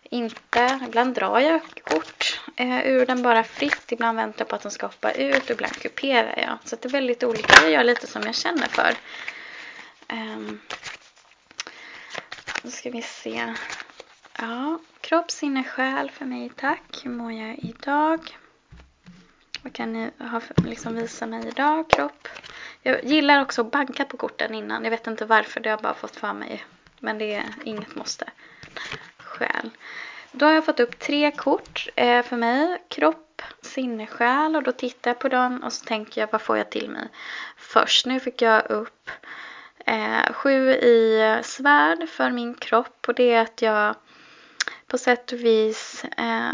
inte. 0.03 0.79
Ibland 0.87 1.15
drar 1.15 1.39
jag 1.39 1.61
kort 1.83 2.34
eh, 2.55 2.87
ur 2.87 3.05
den 3.05 3.21
bara 3.21 3.43
fritt. 3.43 3.91
Ibland 3.91 4.17
väntar 4.17 4.39
jag 4.39 4.47
på 4.47 4.55
att 4.55 4.61
den 4.61 4.71
ska 4.71 4.85
hoppa 4.85 5.11
ut 5.11 5.43
och 5.43 5.51
ibland 5.51 5.75
kuperar 5.75 6.39
jag. 6.39 6.57
Så 6.63 6.75
det 6.75 6.85
är 6.85 6.89
väldigt 6.89 7.23
olika. 7.23 7.61
Jag 7.61 7.71
gör 7.71 7.83
lite 7.83 8.07
som 8.07 8.21
jag 8.21 8.35
känner 8.35 8.67
för. 8.67 8.95
Um, 10.09 10.61
då 12.63 12.71
ska 12.71 12.89
vi 12.89 13.01
se. 13.01 13.53
Ja, 14.37 14.79
kropp, 15.01 15.31
sinne, 15.31 15.63
själ 15.63 16.11
för 16.11 16.25
mig, 16.25 16.51
tack. 16.55 17.01
Hur 17.03 17.11
mår 17.11 17.31
jag 17.31 17.59
idag? 17.59 18.37
Vad 19.61 19.73
kan 19.73 19.93
ni 19.93 20.11
ha 20.19 20.39
för, 20.39 20.55
liksom 20.65 20.95
visa 20.95 21.25
mig 21.25 21.47
idag? 21.47 21.89
Kropp. 21.89 22.27
Jag 22.81 23.03
gillar 23.03 23.41
också 23.41 23.61
att 23.61 23.71
banka 23.71 24.05
på 24.05 24.17
korten 24.17 24.53
innan. 24.53 24.83
Jag 24.83 24.91
vet 24.91 25.07
inte 25.07 25.25
varför, 25.25 25.59
det 25.59 25.69
har 25.69 25.77
jag 25.77 25.83
bara 25.83 25.93
fått 25.93 26.15
för 26.15 26.33
mig. 26.33 26.65
Men 26.99 27.17
det 27.17 27.33
är 27.33 27.43
inget 27.63 27.95
måste. 27.95 28.29
Själ. 29.17 29.69
Då 30.37 30.45
har 30.45 30.53
jag 30.53 30.65
fått 30.65 30.79
upp 30.79 30.99
tre 30.99 31.31
kort 31.31 31.87
eh, 31.95 32.23
för 32.23 32.37
mig. 32.37 32.81
Kropp, 32.87 33.41
sinne, 33.61 34.07
själ. 34.07 34.55
Och 34.55 34.63
då 34.63 34.71
tittar 34.71 35.09
jag 35.09 35.19
på 35.19 35.27
dem 35.27 35.63
och 35.63 35.73
så 35.73 35.85
tänker 35.85 36.21
jag 36.21 36.27
vad 36.31 36.41
får 36.41 36.57
jag 36.57 36.69
till 36.69 36.89
mig 36.89 37.07
först. 37.57 38.05
Nu 38.05 38.19
fick 38.19 38.41
jag 38.41 38.71
upp 38.71 39.09
eh, 39.85 40.33
sju 40.33 40.69
i 40.71 41.39
svärd 41.43 42.09
för 42.09 42.31
min 42.31 42.53
kropp. 42.53 43.05
Och 43.07 43.13
det 43.13 43.33
är 43.33 43.41
att 43.41 43.61
jag 43.61 43.95
på 44.87 44.97
sätt 44.97 45.31
och 45.31 45.39
vis 45.39 46.03
eh, 46.17 46.53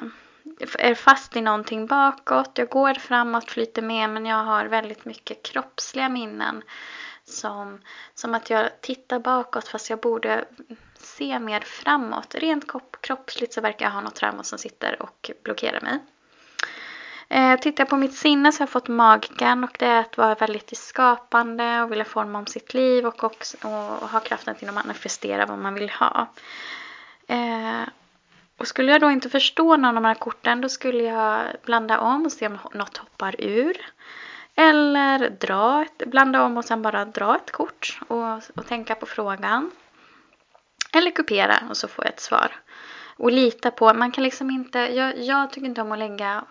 är 0.80 0.96
fast 0.96 1.36
i 1.36 1.42
någonting 1.42 1.86
bakåt. 1.86 2.52
Jag 2.58 2.70
går 2.70 2.94
framåt, 2.94 3.50
flyter 3.50 3.82
med 3.82 4.10
men 4.10 4.26
jag 4.26 4.44
har 4.44 4.66
väldigt 4.66 5.06
mycket 5.06 5.44
kroppsliga 5.44 6.10
minnen. 6.10 6.64
Som, 7.26 7.82
som 8.16 8.34
att 8.34 8.50
jag 8.50 8.82
tittar 8.82 9.20
bakåt 9.20 9.68
fast 9.68 9.90
jag 9.90 10.00
borde 10.00 10.46
se 11.18 11.40
mer 11.40 11.60
framåt. 11.60 12.36
Rent 12.36 12.66
kroppsligt 13.02 13.54
så 13.54 13.62
verkar 13.62 13.86
jag 13.86 13.92
ha 13.92 14.02
något 14.02 14.16
trauma 14.16 14.44
som 14.44 14.60
sitter 14.60 15.02
och 15.02 15.32
blockerar 15.44 15.82
mig. 15.82 16.00
Eh, 17.30 17.60
tittar 17.60 17.82
jag 17.82 17.90
på 17.90 17.98
mitt 17.98 18.14
sinne 18.14 18.52
så 18.52 18.60
har 18.60 18.64
jag 18.64 18.70
fått 18.70 18.88
magiken 18.88 19.64
och 19.64 19.76
det 19.80 19.86
är 19.86 20.00
att 20.00 20.18
vara 20.18 20.36
väldigt 20.36 20.78
skapande 20.78 21.82
och 21.82 21.92
vilja 21.92 22.06
forma 22.06 22.40
om 22.40 22.46
sitt 22.46 22.74
liv 22.74 23.06
och, 23.06 23.24
också, 23.24 23.58
och 23.68 24.10
ha 24.10 24.20
kraften 24.20 24.56
till 24.56 24.70
att 24.70 24.76
manifestera 24.76 25.46
vad 25.46 25.60
man 25.60 25.74
vill 25.74 25.90
ha. 25.90 26.28
Eh, 27.28 27.82
och 28.58 28.68
skulle 28.68 28.92
jag 28.92 29.02
då 29.02 29.12
inte 29.12 29.30
förstå 29.30 29.78
någon 29.78 29.86
av 29.86 29.94
de 29.94 30.06
här 30.06 30.16
korten 30.16 30.62
då 30.62 30.70
skulle 30.70 31.04
jag 31.04 31.42
blanda 31.66 32.00
om 32.00 32.26
och 32.26 32.32
se 32.32 32.48
om 32.48 32.58
något 32.74 32.98
hoppar 32.98 33.36
ur. 33.42 33.78
Eller 34.56 35.30
dra 35.30 35.82
ett, 35.82 36.10
blanda 36.10 36.44
om 36.44 36.58
och 36.58 36.66
sen 36.66 36.82
bara 36.82 37.06
dra 37.06 37.36
ett 37.36 37.52
kort 37.52 38.00
och, 38.08 38.34
och 38.56 38.68
tänka 38.68 38.96
på 38.96 39.06
frågan. 39.06 39.72
Eller 40.94 41.12
kopiera 41.12 41.64
och 41.70 41.78
så 41.78 41.88
får 41.88 42.06
jag 42.06 42.14
ett 42.14 42.20
svar. 42.20 42.56
Och 43.18 43.32
lita 43.32 43.72
på, 43.72 43.94
man 43.94 44.12
kan 44.12 44.24
liksom 44.24 44.50
inte, 44.52 44.80
jag, 44.80 45.18
jag 45.18 45.52
tycker 45.52 45.68
inte 45.68 45.82
om 45.82 45.92
att 45.92 46.00
lägga 46.00 46.46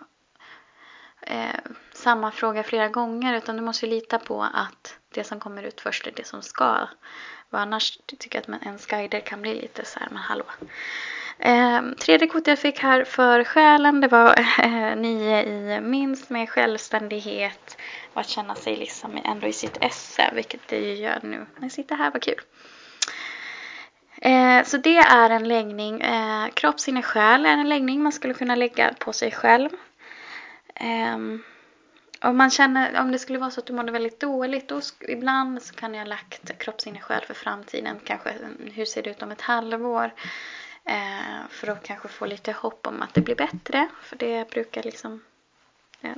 eh, 1.21 1.59
samma 1.93 2.31
fråga 2.31 2.63
flera 2.63 2.87
gånger 2.87 3.37
utan 3.37 3.55
du 3.55 3.61
måste 3.61 3.87
lita 3.87 4.19
på 4.19 4.43
att 4.43 4.97
det 5.09 5.23
som 5.23 5.39
kommer 5.39 5.63
ut 5.63 5.81
först 5.81 6.07
är 6.07 6.11
det 6.11 6.27
som 6.27 6.41
ska. 6.41 6.87
Och 7.49 7.59
annars 7.59 7.97
tycker 8.19 8.43
jag 8.47 8.55
att 8.55 8.63
ens 8.63 8.85
guider 8.85 9.19
kan 9.19 9.41
bli 9.41 9.61
lite 9.61 9.85
så 9.85 9.99
här, 9.99 10.07
men 10.11 10.17
hallå. 10.17 10.45
Eh, 11.39 11.81
tredje 11.99 12.27
kortet 12.27 12.47
jag 12.47 12.59
fick 12.59 12.79
här 12.79 13.03
för 13.03 13.43
själen 13.43 14.01
det 14.01 14.07
var 14.07 14.39
eh, 14.39 14.95
nio 14.95 15.43
i 15.43 15.81
minst 15.81 16.29
med 16.29 16.49
självständighet 16.49 17.77
och 18.13 18.21
att 18.21 18.29
känna 18.29 18.55
sig 18.55 18.75
liksom 18.75 19.19
ändå 19.23 19.47
i 19.47 19.53
sitt 19.53 19.77
esse, 19.81 20.31
vilket 20.33 20.67
det 20.67 20.77
ju 20.77 20.93
gör 20.93 21.19
nu 21.23 21.37
när 21.37 21.61
jag 21.61 21.71
sitter 21.71 21.95
här, 21.95 22.11
vad 22.11 22.21
kul. 22.21 22.41
Eh, 24.21 24.63
så 24.63 24.77
det 24.77 24.97
är 24.97 25.29
en 25.29 25.47
läggning, 25.47 26.01
eh, 26.01 26.47
kropp, 26.47 26.79
sinne, 26.79 27.01
själ 27.01 27.45
är 27.45 27.57
en 27.57 27.69
läggning 27.69 28.03
man 28.03 28.11
skulle 28.11 28.33
kunna 28.33 28.55
lägga 28.55 28.93
på 28.93 29.13
sig 29.13 29.31
själv. 29.31 29.69
Eh, 30.75 31.17
om 32.21 32.37
man 32.37 32.49
känner, 32.49 33.01
om 33.01 33.11
det 33.11 33.19
skulle 33.19 33.39
vara 33.39 33.51
så 33.51 33.59
att 33.59 33.65
du 33.65 33.73
mådde 33.73 33.91
väldigt 33.91 34.19
dåligt, 34.19 34.67
då 34.67 34.81
ibland 35.07 35.61
så 35.61 35.73
kan 35.73 35.93
jag 35.93 36.01
ha 36.01 36.07
lagt 36.07 36.57
kropp, 36.57 36.81
sinne, 36.81 36.99
själ 36.99 37.21
för 37.27 37.33
framtiden. 37.33 37.99
Kanske 38.03 38.29
mm, 38.29 38.71
hur 38.73 38.85
ser 38.85 39.03
det 39.03 39.09
ut 39.09 39.21
om 39.21 39.31
ett 39.31 39.41
halvår? 39.41 40.11
Eh, 40.85 41.47
för 41.49 41.67
att 41.67 41.83
kanske 41.83 42.07
få 42.07 42.25
lite 42.25 42.51
hopp 42.51 42.87
om 42.87 43.01
att 43.01 43.13
det 43.13 43.21
blir 43.21 43.35
bättre. 43.35 43.87
För 44.03 44.15
det 44.15 44.49
brukar 44.49 44.83
liksom, 44.83 45.23
eh, 46.01 46.15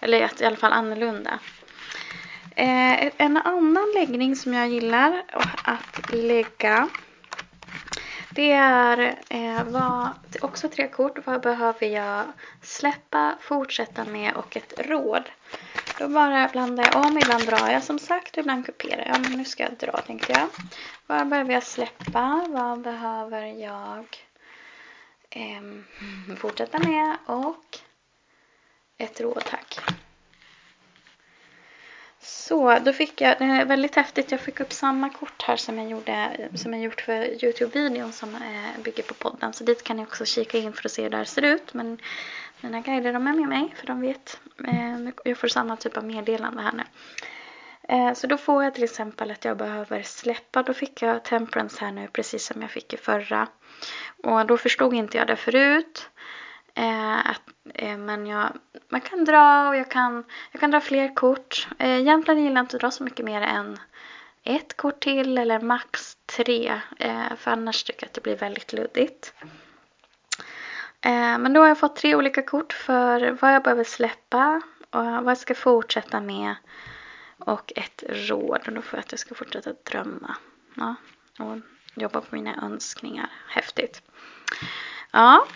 eller 0.00 0.42
i 0.42 0.44
alla 0.44 0.56
fall 0.56 0.72
annorlunda. 0.72 1.38
Eh, 2.56 3.12
en 3.16 3.36
annan 3.36 3.92
läggning 3.94 4.36
som 4.36 4.54
jag 4.54 4.68
gillar 4.68 5.22
att 5.64 6.12
lägga 6.12 6.88
det 8.36 8.52
är 8.52 9.16
eh, 9.28 9.64
vad, 9.64 10.08
också 10.40 10.68
tre 10.68 10.88
kort. 10.88 11.26
Vad 11.26 11.40
behöver 11.40 11.86
jag 11.86 12.24
släppa, 12.62 13.36
fortsätta 13.40 14.04
med 14.04 14.34
och 14.34 14.56
ett 14.56 14.72
råd. 14.78 15.22
Då 15.98 16.08
bara 16.08 16.48
blandar 16.48 16.84
jag 16.84 17.06
om. 17.06 17.18
Ibland 17.18 17.46
drar 17.46 17.68
jag 17.68 17.82
som 17.82 17.98
sagt 17.98 18.32
och 18.32 18.38
ibland 18.38 18.66
kuperar 18.66 19.06
jag. 19.06 19.20
Men 19.20 19.32
nu 19.32 19.44
ska 19.44 19.62
jag 19.62 19.76
dra 19.76 20.00
tänkte 20.00 20.32
jag. 20.32 20.48
Vad 21.06 21.28
behöver 21.28 21.52
jag 21.52 21.62
släppa? 21.62 22.46
Vad 22.48 22.80
behöver 22.80 23.42
jag 23.42 24.06
eh, 25.30 26.36
fortsätta 26.36 26.78
med? 26.78 27.16
Och 27.26 27.78
ett 28.98 29.20
råd 29.20 29.44
tack. 29.44 29.78
Så, 32.28 32.78
då 32.78 32.92
fick 32.92 33.20
jag, 33.20 33.38
det 33.38 33.44
är 33.44 33.64
väldigt 33.64 33.94
häftigt, 33.94 34.30
jag 34.30 34.40
fick 34.40 34.60
upp 34.60 34.72
samma 34.72 35.10
kort 35.10 35.42
här 35.42 35.56
som 35.56 35.78
jag, 35.78 35.90
gjorde, 35.90 36.48
som 36.54 36.72
jag 36.72 36.82
gjort 36.82 37.00
för 37.00 37.44
Youtube-videon 37.44 38.12
som 38.12 38.34
eh, 38.34 38.82
bygger 38.82 39.02
på 39.02 39.14
podden. 39.14 39.52
Så 39.52 39.64
dit 39.64 39.84
kan 39.84 39.96
ni 39.96 40.02
också 40.02 40.24
kika 40.24 40.58
in 40.58 40.72
för 40.72 40.88
att 40.88 40.92
se 40.92 41.02
hur 41.02 41.10
det 41.10 41.16
här 41.16 41.24
ser 41.24 41.42
ut. 41.42 41.74
Men 41.74 41.98
mina 42.60 42.80
guider 42.80 43.12
de 43.12 43.26
är 43.26 43.32
med 43.32 43.48
mig 43.48 43.74
för 43.76 43.86
de 43.86 44.00
vet. 44.00 44.40
Eh, 44.64 45.10
jag 45.24 45.38
får 45.38 45.48
samma 45.48 45.76
typ 45.76 45.96
av 45.96 46.04
meddelande 46.04 46.62
här 46.62 46.72
nu. 46.72 46.84
Eh, 47.88 48.14
så 48.14 48.26
då 48.26 48.36
får 48.36 48.64
jag 48.64 48.74
till 48.74 48.84
exempel 48.84 49.30
att 49.30 49.44
jag 49.44 49.56
behöver 49.56 50.02
släppa. 50.02 50.62
Då 50.62 50.74
fick 50.74 51.02
jag 51.02 51.24
temperance 51.24 51.84
här 51.84 51.92
nu 51.92 52.08
precis 52.12 52.46
som 52.46 52.62
jag 52.62 52.70
fick 52.70 52.92
i 52.92 52.96
förra. 52.96 53.48
Och 54.22 54.46
då 54.46 54.58
förstod 54.58 54.94
inte 54.94 55.18
jag 55.18 55.26
det 55.26 55.36
förut. 55.36 56.10
Eh, 56.76 57.30
att, 57.30 57.42
eh, 57.74 57.96
men 57.96 58.26
jag, 58.26 58.52
man 58.88 59.00
kan 59.00 59.24
dra 59.24 59.68
och 59.68 59.76
jag 59.76 59.90
kan, 59.90 60.24
jag 60.52 60.60
kan 60.60 60.70
dra 60.70 60.80
fler 60.80 61.14
kort. 61.14 61.68
Eh, 61.78 62.00
egentligen 62.00 62.42
gillar 62.42 62.56
jag 62.56 62.64
inte 62.64 62.76
att 62.76 62.80
dra 62.80 62.90
så 62.90 63.04
mycket 63.04 63.24
mer 63.24 63.40
än 63.40 63.78
ett 64.42 64.76
kort 64.76 65.00
till 65.00 65.38
eller 65.38 65.60
max 65.60 66.16
tre. 66.26 66.80
Eh, 66.98 67.36
för 67.36 67.50
annars 67.50 67.84
tycker 67.84 68.02
jag 68.02 68.08
att 68.08 68.14
det 68.14 68.20
blir 68.20 68.36
väldigt 68.36 68.72
luddigt. 68.72 69.34
Eh, 71.00 71.38
men 71.38 71.52
då 71.52 71.60
har 71.60 71.68
jag 71.68 71.78
fått 71.78 71.96
tre 71.96 72.14
olika 72.14 72.42
kort 72.42 72.72
för 72.72 73.30
vad 73.40 73.54
jag 73.54 73.62
behöver 73.62 73.84
släppa 73.84 74.62
och 74.90 75.04
vad 75.04 75.30
jag 75.30 75.38
ska 75.38 75.54
fortsätta 75.54 76.20
med. 76.20 76.54
Och 77.38 77.72
ett 77.76 78.04
råd. 78.08 78.60
Och 78.66 78.72
då 78.72 78.82
får 78.82 78.96
jag 78.96 79.04
att 79.04 79.12
jag 79.12 79.18
ska 79.18 79.34
fortsätta 79.34 79.72
drömma. 79.90 80.36
Ja, 80.74 80.94
och 81.38 81.58
jobba 81.94 82.20
på 82.20 82.34
mina 82.34 82.62
önskningar. 82.62 83.28
Häftigt. 83.48 84.02
Ja, 85.10 85.46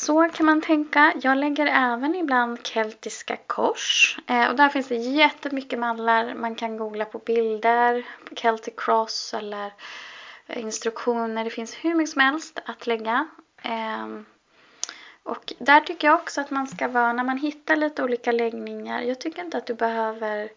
så 0.00 0.28
kan 0.28 0.46
man 0.46 0.60
tänka. 0.60 1.12
Jag 1.22 1.38
lägger 1.38 1.66
även 1.66 2.14
ibland 2.14 2.66
keltiska 2.66 3.36
kors. 3.46 4.18
Eh, 4.26 4.48
och 4.48 4.56
där 4.56 4.68
finns 4.68 4.88
det 4.88 4.94
jättemycket 4.94 5.78
mallar. 5.78 6.34
Man 6.34 6.54
kan 6.54 6.76
googla 6.76 7.04
på 7.04 7.18
bilder, 7.18 8.06
Celtic 8.36 8.74
cross 8.76 9.34
eller 9.34 9.72
eh, 10.46 10.60
instruktioner. 10.60 11.44
Det 11.44 11.50
finns 11.50 11.74
hur 11.74 11.94
mycket 11.94 12.12
som 12.12 12.20
helst 12.20 12.58
att 12.66 12.86
lägga. 12.86 13.26
Eh, 13.62 14.06
och 15.22 15.52
där 15.58 15.80
tycker 15.80 16.08
jag 16.08 16.14
också 16.14 16.40
att 16.40 16.50
man 16.50 16.66
ska 16.66 16.88
vara, 16.88 17.12
när 17.12 17.24
man 17.24 17.38
hittar 17.38 17.76
lite 17.76 18.04
olika 18.04 18.32
läggningar. 18.32 19.02
Jag 19.02 19.20
tycker 19.20 19.44
inte 19.44 19.58
att 19.58 19.66
du 19.66 19.74
behöver 19.74 20.48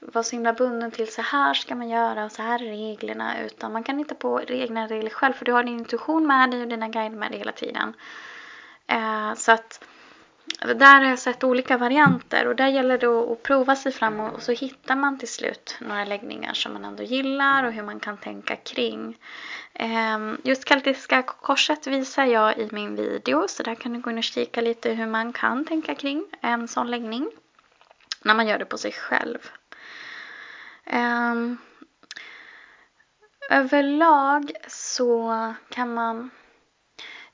vara 0.00 0.24
så 0.24 0.36
himla 0.36 0.52
bunden 0.52 0.90
till 0.90 1.12
så 1.12 1.22
här 1.22 1.54
ska 1.54 1.74
man 1.74 1.88
göra 1.88 2.24
och 2.24 2.32
så 2.32 2.42
här 2.42 2.62
är 2.62 2.66
reglerna. 2.66 3.40
Utan 3.40 3.72
man 3.72 3.84
kan 3.84 3.98
hitta 3.98 4.14
på 4.14 4.42
egna 4.48 4.86
regler 4.86 5.10
själv 5.10 5.32
för 5.32 5.44
du 5.44 5.52
har 5.52 5.62
din 5.62 5.78
intuition 5.78 6.26
med 6.26 6.50
dig 6.50 6.62
och 6.62 6.68
dina 6.68 6.88
guider 6.88 7.16
med 7.16 7.30
dig 7.30 7.38
hela 7.38 7.52
tiden. 7.52 7.94
Eh, 8.86 9.34
så 9.34 9.52
att 9.52 9.84
där 10.60 11.00
har 11.00 11.08
jag 11.08 11.18
sett 11.18 11.44
olika 11.44 11.78
varianter 11.78 12.46
och 12.46 12.56
där 12.56 12.68
gäller 12.68 12.98
det 12.98 13.06
att 13.06 13.42
prova 13.42 13.76
sig 13.76 13.92
fram 13.92 14.20
och 14.20 14.42
så 14.42 14.52
hittar 14.52 14.96
man 14.96 15.18
till 15.18 15.28
slut 15.28 15.76
några 15.80 16.04
läggningar 16.04 16.54
som 16.54 16.72
man 16.72 16.84
ändå 16.84 17.02
gillar 17.02 17.64
och 17.64 17.72
hur 17.72 17.82
man 17.82 18.00
kan 18.00 18.16
tänka 18.16 18.56
kring. 18.56 19.18
Eh, 19.72 20.18
just 20.42 20.68
keltiska 20.68 21.22
korset 21.22 21.86
visar 21.86 22.24
jag 22.24 22.58
i 22.58 22.68
min 22.72 22.96
video 22.96 23.48
så 23.48 23.62
där 23.62 23.74
kan 23.74 23.92
du 23.92 24.00
gå 24.00 24.10
in 24.10 24.18
och 24.18 24.24
kika 24.24 24.60
lite 24.60 24.90
hur 24.90 25.06
man 25.06 25.32
kan 25.32 25.64
tänka 25.64 25.94
kring 25.94 26.24
en 26.40 26.68
sån 26.68 26.90
läggning 26.90 27.30
när 28.22 28.34
man 28.34 28.46
gör 28.46 28.58
det 28.58 28.64
på 28.64 28.78
sig 28.78 28.92
själv. 28.92 29.50
Eh, 30.84 31.34
överlag 33.50 34.52
så 34.68 35.54
kan 35.68 35.94
man 35.94 36.30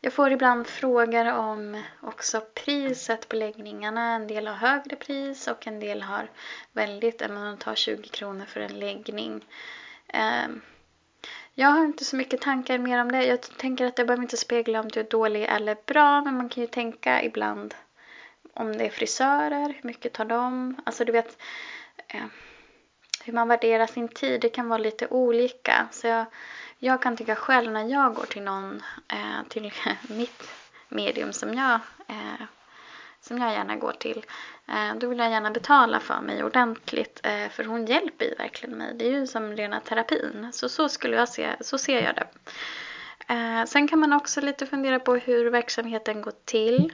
jag 0.00 0.12
får 0.12 0.32
ibland 0.32 0.66
frågor 0.66 1.32
om 1.32 1.82
också 2.00 2.40
priset 2.54 3.28
på 3.28 3.36
läggningarna. 3.36 4.14
En 4.14 4.26
del 4.26 4.46
har 4.46 4.54
högre 4.54 4.96
pris 4.96 5.48
och 5.48 5.66
en 5.66 5.80
del 5.80 6.02
har 6.02 6.30
väldigt, 6.72 7.30
man 7.30 7.56
tar 7.56 7.74
20 7.74 8.08
kronor 8.08 8.44
för 8.44 8.60
en 8.60 8.78
läggning. 8.78 9.44
Ehm, 10.08 10.60
jag 11.54 11.68
har 11.68 11.84
inte 11.84 12.04
så 12.04 12.16
mycket 12.16 12.40
tankar 12.40 12.78
mer 12.78 13.00
om 13.00 13.12
det. 13.12 13.24
Jag 13.24 13.42
tänker 13.42 13.86
att 13.86 13.96
det 13.96 14.04
behöver 14.04 14.22
inte 14.22 14.36
spegla 14.36 14.80
om 14.80 14.88
du 14.88 15.00
är 15.00 15.04
dålig 15.04 15.44
eller 15.44 15.76
bra, 15.86 16.20
men 16.20 16.34
man 16.34 16.48
kan 16.48 16.60
ju 16.60 16.66
tänka 16.66 17.22
ibland 17.22 17.74
om 18.54 18.76
det 18.78 18.84
är 18.84 18.90
frisörer, 18.90 19.68
hur 19.68 19.80
mycket 19.82 20.12
tar 20.12 20.24
de? 20.24 20.76
Alltså 20.84 21.04
du 21.04 21.12
vet 21.12 21.42
ehm, 22.08 22.30
hur 23.24 23.32
man 23.32 23.48
värderar 23.48 23.86
sin 23.86 24.08
tid, 24.08 24.40
det 24.40 24.48
kan 24.48 24.68
vara 24.68 24.78
lite 24.78 25.06
olika. 25.06 25.88
Så 25.90 26.06
jag, 26.06 26.26
jag 26.82 27.02
kan 27.02 27.16
tycka 27.16 27.36
själv 27.36 27.72
när 27.72 27.88
jag 27.88 28.14
går 28.14 28.24
till 28.24 28.42
någon, 28.42 28.82
eh, 29.08 29.48
till 29.48 29.72
mitt 30.08 30.50
medium 30.88 31.32
som 31.32 31.54
jag, 31.54 31.74
eh, 32.08 32.44
som 33.20 33.38
jag 33.38 33.52
gärna 33.52 33.76
går 33.76 33.92
till, 33.92 34.24
eh, 34.68 34.94
då 34.98 35.08
vill 35.08 35.18
jag 35.18 35.30
gärna 35.30 35.50
betala 35.50 36.00
för 36.00 36.20
mig 36.20 36.44
ordentligt. 36.44 37.20
Eh, 37.22 37.48
för 37.50 37.64
hon 37.64 37.86
hjälper 37.86 38.24
ju 38.24 38.34
verkligen 38.34 38.78
mig. 38.78 38.94
Det 38.94 39.06
är 39.06 39.10
ju 39.10 39.26
som 39.26 39.56
rena 39.56 39.80
terapin. 39.80 40.50
Så 40.52 40.68
så 40.68 40.88
skulle 40.88 41.16
jag 41.16 41.28
se, 41.28 41.48
så 41.60 41.78
ser 41.78 42.02
jag 42.02 42.14
det. 42.14 42.26
Eh, 43.34 43.64
sen 43.64 43.88
kan 43.88 43.98
man 43.98 44.12
också 44.12 44.40
lite 44.40 44.66
fundera 44.66 45.00
på 45.00 45.16
hur 45.16 45.50
verksamheten 45.50 46.22
går 46.22 46.34
till. 46.44 46.92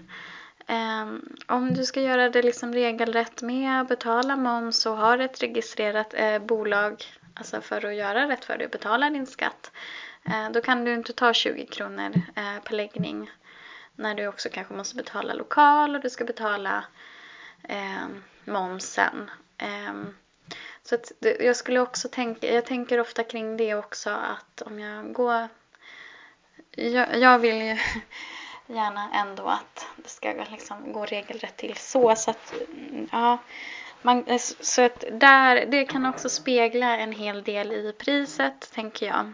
Ehm, 0.67 1.37
om 1.47 1.75
du 1.75 1.85
ska 1.85 2.01
göra 2.01 2.31
det 2.31 2.43
liksom 2.43 2.73
regelrätt 2.73 3.43
med 3.43 3.81
att 3.81 3.89
betala 3.89 4.37
moms 4.37 4.87
och 4.87 4.97
har 4.97 5.19
ett 5.19 5.43
registrerat 5.43 6.15
eh, 6.15 6.39
bolag 6.39 7.05
alltså 7.37 7.61
för 7.61 7.85
att 7.85 7.95
göra 7.95 8.29
rätt 8.29 8.45
för 8.45 8.59
dig 8.59 8.65
och 8.65 8.71
betala 8.71 9.11
din 9.11 9.27
skatt. 9.27 9.73
Eh, 10.25 10.51
då 10.51 10.61
kan 10.61 10.85
du 10.85 10.95
inte 10.95 11.13
ta 11.13 11.35
20 11.35 11.67
kronor 11.67 12.13
eh, 12.37 12.59
per 12.65 12.75
läggning 12.75 13.31
när 13.97 14.15
du 14.15 14.27
också 14.27 14.49
kanske 14.53 14.75
måste 14.75 14.97
betala 14.97 15.35
lokal 15.35 15.95
och 15.95 16.03
du 16.03 16.11
ska 16.11 16.25
betala 16.25 16.85
eh, 17.63 18.07
momsen. 18.45 19.31
Eh, 19.59 19.95
så 20.83 20.95
att 20.95 21.13
jag 21.41 21.57
skulle 21.57 21.81
också 21.81 22.09
tänka, 22.09 22.55
jag 22.55 22.65
tänker 22.65 23.01
ofta 23.01 23.23
kring 23.23 23.57
det 23.57 23.75
också 23.75 24.11
att 24.11 24.63
om 24.63 24.81
jag 24.81 25.13
går, 25.13 25.49
jag, 26.71 27.19
jag 27.19 27.39
vill 27.39 27.57
ju 27.57 27.79
gärna 28.75 29.11
ändå 29.15 29.47
att 29.47 29.87
det 29.97 30.09
ska 30.09 30.45
liksom 30.51 30.93
gå 30.93 31.05
regelrätt 31.05 31.57
till 31.57 31.77
så 31.77 32.17
så 32.17 32.31
att 32.31 32.55
mm, 32.69 33.09
ja 33.13 33.39
man, 34.07 34.25
eh, 34.27 34.39
så 34.61 34.83
att 34.83 35.05
där, 35.13 35.67
det 35.67 35.85
kan 35.85 36.07
också 36.07 36.29
spegla 36.29 36.97
en 36.97 37.13
hel 37.13 37.43
del 37.43 37.73
i 37.73 37.93
priset, 37.99 38.73
tänker 38.75 39.07
jag. 39.07 39.33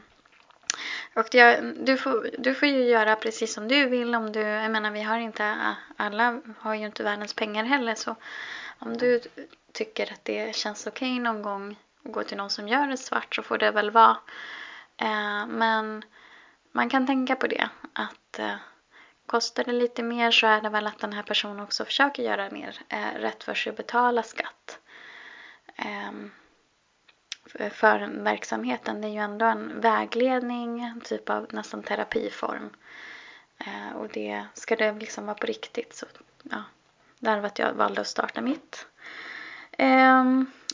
Och 1.15 1.29
det, 1.31 1.61
du, 1.77 1.97
får, 1.97 2.31
du 2.39 2.55
får 2.55 2.69
ju 2.69 2.85
göra 2.85 3.17
precis 3.17 3.55
som 3.55 3.69
du 3.69 3.89
vill 3.89 4.15
om 4.15 4.33
du, 4.33 4.41
jag 4.41 4.71
menar 4.71 4.91
vi 4.91 5.03
har 5.03 5.19
inte, 5.19 5.75
alla 5.97 6.41
har 6.59 6.75
ju 6.75 6.87
inte 6.87 7.03
världens 7.03 7.35
pengar 7.35 7.65
heller 7.65 7.95
så 7.95 8.17
om 8.79 8.97
du 8.97 9.21
tycker 9.73 10.13
att 10.13 10.25
det 10.25 10.57
känns 10.57 10.87
okej 10.87 11.13
okay 11.13 11.21
någon 11.21 11.43
gång 11.43 11.77
att 12.05 12.13
gå 12.13 12.23
till 12.23 12.37
någon 12.37 12.51
som 12.51 12.69
gör 12.69 12.87
det 12.87 12.97
svart 12.97 13.35
så 13.35 13.43
får 13.43 13.59
det 13.59 13.71
väl 13.71 13.91
vara. 13.91 14.17
Eh, 14.97 15.47
men 15.47 16.05
man 16.73 16.91
kan 16.91 17.07
tänka 17.07 17.37
på 17.37 17.47
det 17.47 17.69
att 17.93 18.39
eh, 18.39 18.55
kostar 19.33 19.65
det 19.65 19.73
lite 19.73 20.03
mer 20.03 20.31
så 20.31 20.47
är 20.47 20.61
det 20.61 20.69
väl 20.69 20.87
att 20.87 20.99
den 20.99 21.13
här 21.13 21.23
personen 21.23 21.61
också 21.61 21.85
försöker 21.85 22.23
göra 22.23 22.51
mer 22.51 22.79
eh, 22.89 23.21
rätt 23.21 23.45
för 23.45 23.55
sig 23.55 23.71
och 23.71 23.77
betala 23.77 24.23
skatt. 24.23 24.79
Eh, 25.77 26.13
för 27.71 28.23
verksamheten. 28.23 29.01
Det 29.01 29.09
är 29.09 29.13
ju 29.13 29.19
ändå 29.19 29.47
en 29.47 29.81
vägledning, 29.81 30.83
en 30.83 31.01
typ 31.01 31.31
av 31.31 31.47
nästan 31.51 31.83
terapiform. 31.83 32.71
Eh, 33.59 33.97
och 33.97 34.09
det, 34.09 34.45
ska 34.55 34.77
det 34.77 34.93
liksom 34.93 35.27
vara 35.27 35.37
på 35.37 35.47
riktigt 35.47 35.95
så 35.95 36.07
ja, 36.43 36.63
Därav 37.19 37.45
att 37.45 37.59
jag 37.59 37.73
valde 37.73 38.01
att 38.01 38.07
starta 38.07 38.41
mitt. 38.41 38.87
Eh, 39.73 40.25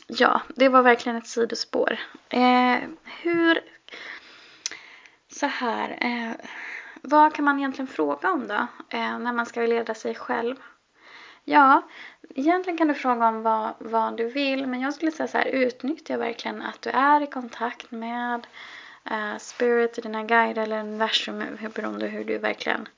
ja, 0.06 0.42
det 0.56 0.68
var 0.68 0.82
verkligen 0.82 1.18
ett 1.18 1.26
sidospår. 1.26 1.98
Eh, 2.28 2.78
hur, 3.04 3.60
så 5.28 5.46
här, 5.46 5.98
eh, 6.00 6.46
vad 7.02 7.34
kan 7.34 7.44
man 7.44 7.58
egentligen 7.58 7.86
fråga 7.86 8.30
om 8.30 8.48
då 8.48 8.66
eh, 8.88 9.18
när 9.18 9.32
man 9.32 9.46
ska 9.46 9.60
leda 9.60 9.94
sig 9.94 10.14
själv? 10.14 10.56
Ja, 11.44 11.82
egentligen 12.34 12.78
kan 12.78 12.88
du 12.88 12.94
fråga 12.94 13.28
om 13.28 13.42
vad, 13.42 13.74
vad 13.78 14.16
du 14.16 14.28
vill 14.28 14.66
men 14.66 14.80
jag 14.80 14.94
skulle 14.94 15.12
säga 15.12 15.28
så 15.28 15.38
här, 15.38 15.46
utnyttja 15.46 16.16
verkligen 16.16 16.62
att 16.62 16.82
du 16.82 16.90
är 16.90 17.22
i 17.22 17.26
kontakt 17.26 17.90
med 17.90 18.46
eh, 19.10 19.36
spirit, 19.38 20.02
dina 20.02 20.24
guider 20.24 20.62
eller 20.62 20.80
universum 20.80 21.44
beroende 21.74 22.06
på 22.06 22.12
hur 22.12 22.24
du 22.24 22.38
verkligen 22.38 22.88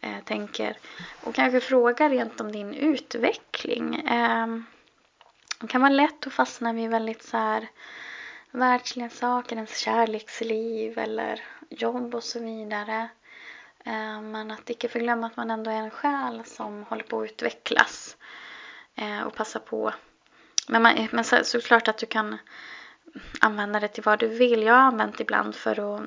eh, 0.00 0.24
tänker. 0.24 0.76
Och 1.24 1.34
kanske 1.34 1.60
fråga 1.60 2.08
rent 2.08 2.40
om 2.40 2.52
din 2.52 2.74
utveckling. 2.74 3.94
Eh, 3.94 4.46
det 5.60 5.66
kan 5.66 5.80
vara 5.80 5.92
lätt 5.92 6.26
att 6.26 6.32
fastna 6.32 6.72
vid 6.72 6.90
väldigt 6.90 7.22
så 7.22 7.36
här 7.36 7.68
världsliga 8.50 9.10
saker, 9.10 9.56
ens 9.56 9.78
kärleksliv 9.78 10.98
eller 10.98 11.44
jobb 11.68 12.14
och 12.14 12.24
så 12.24 12.40
vidare. 12.40 13.08
Eh, 13.84 14.20
men 14.20 14.50
att 14.50 14.70
icke 14.70 14.88
förglömma 14.88 15.26
att 15.26 15.36
man 15.36 15.50
ändå 15.50 15.70
är 15.70 15.74
en 15.74 15.90
själ 15.90 16.42
som 16.44 16.84
håller 16.84 17.04
på 17.04 17.20
att 17.20 17.30
utvecklas. 17.30 18.16
Eh, 18.94 19.22
och 19.22 19.34
passa 19.34 19.58
på. 19.58 19.92
Men, 20.68 20.82
man, 20.82 21.08
men 21.12 21.24
så, 21.24 21.44
såklart 21.44 21.88
att 21.88 21.98
du 21.98 22.06
kan 22.06 22.38
använda 23.40 23.80
det 23.80 23.88
till 23.88 24.02
vad 24.02 24.18
du 24.18 24.28
vill. 24.28 24.62
Jag 24.62 24.74
har 24.74 24.80
använt 24.80 25.20
ibland 25.20 25.54
för 25.54 25.94
att 25.94 26.02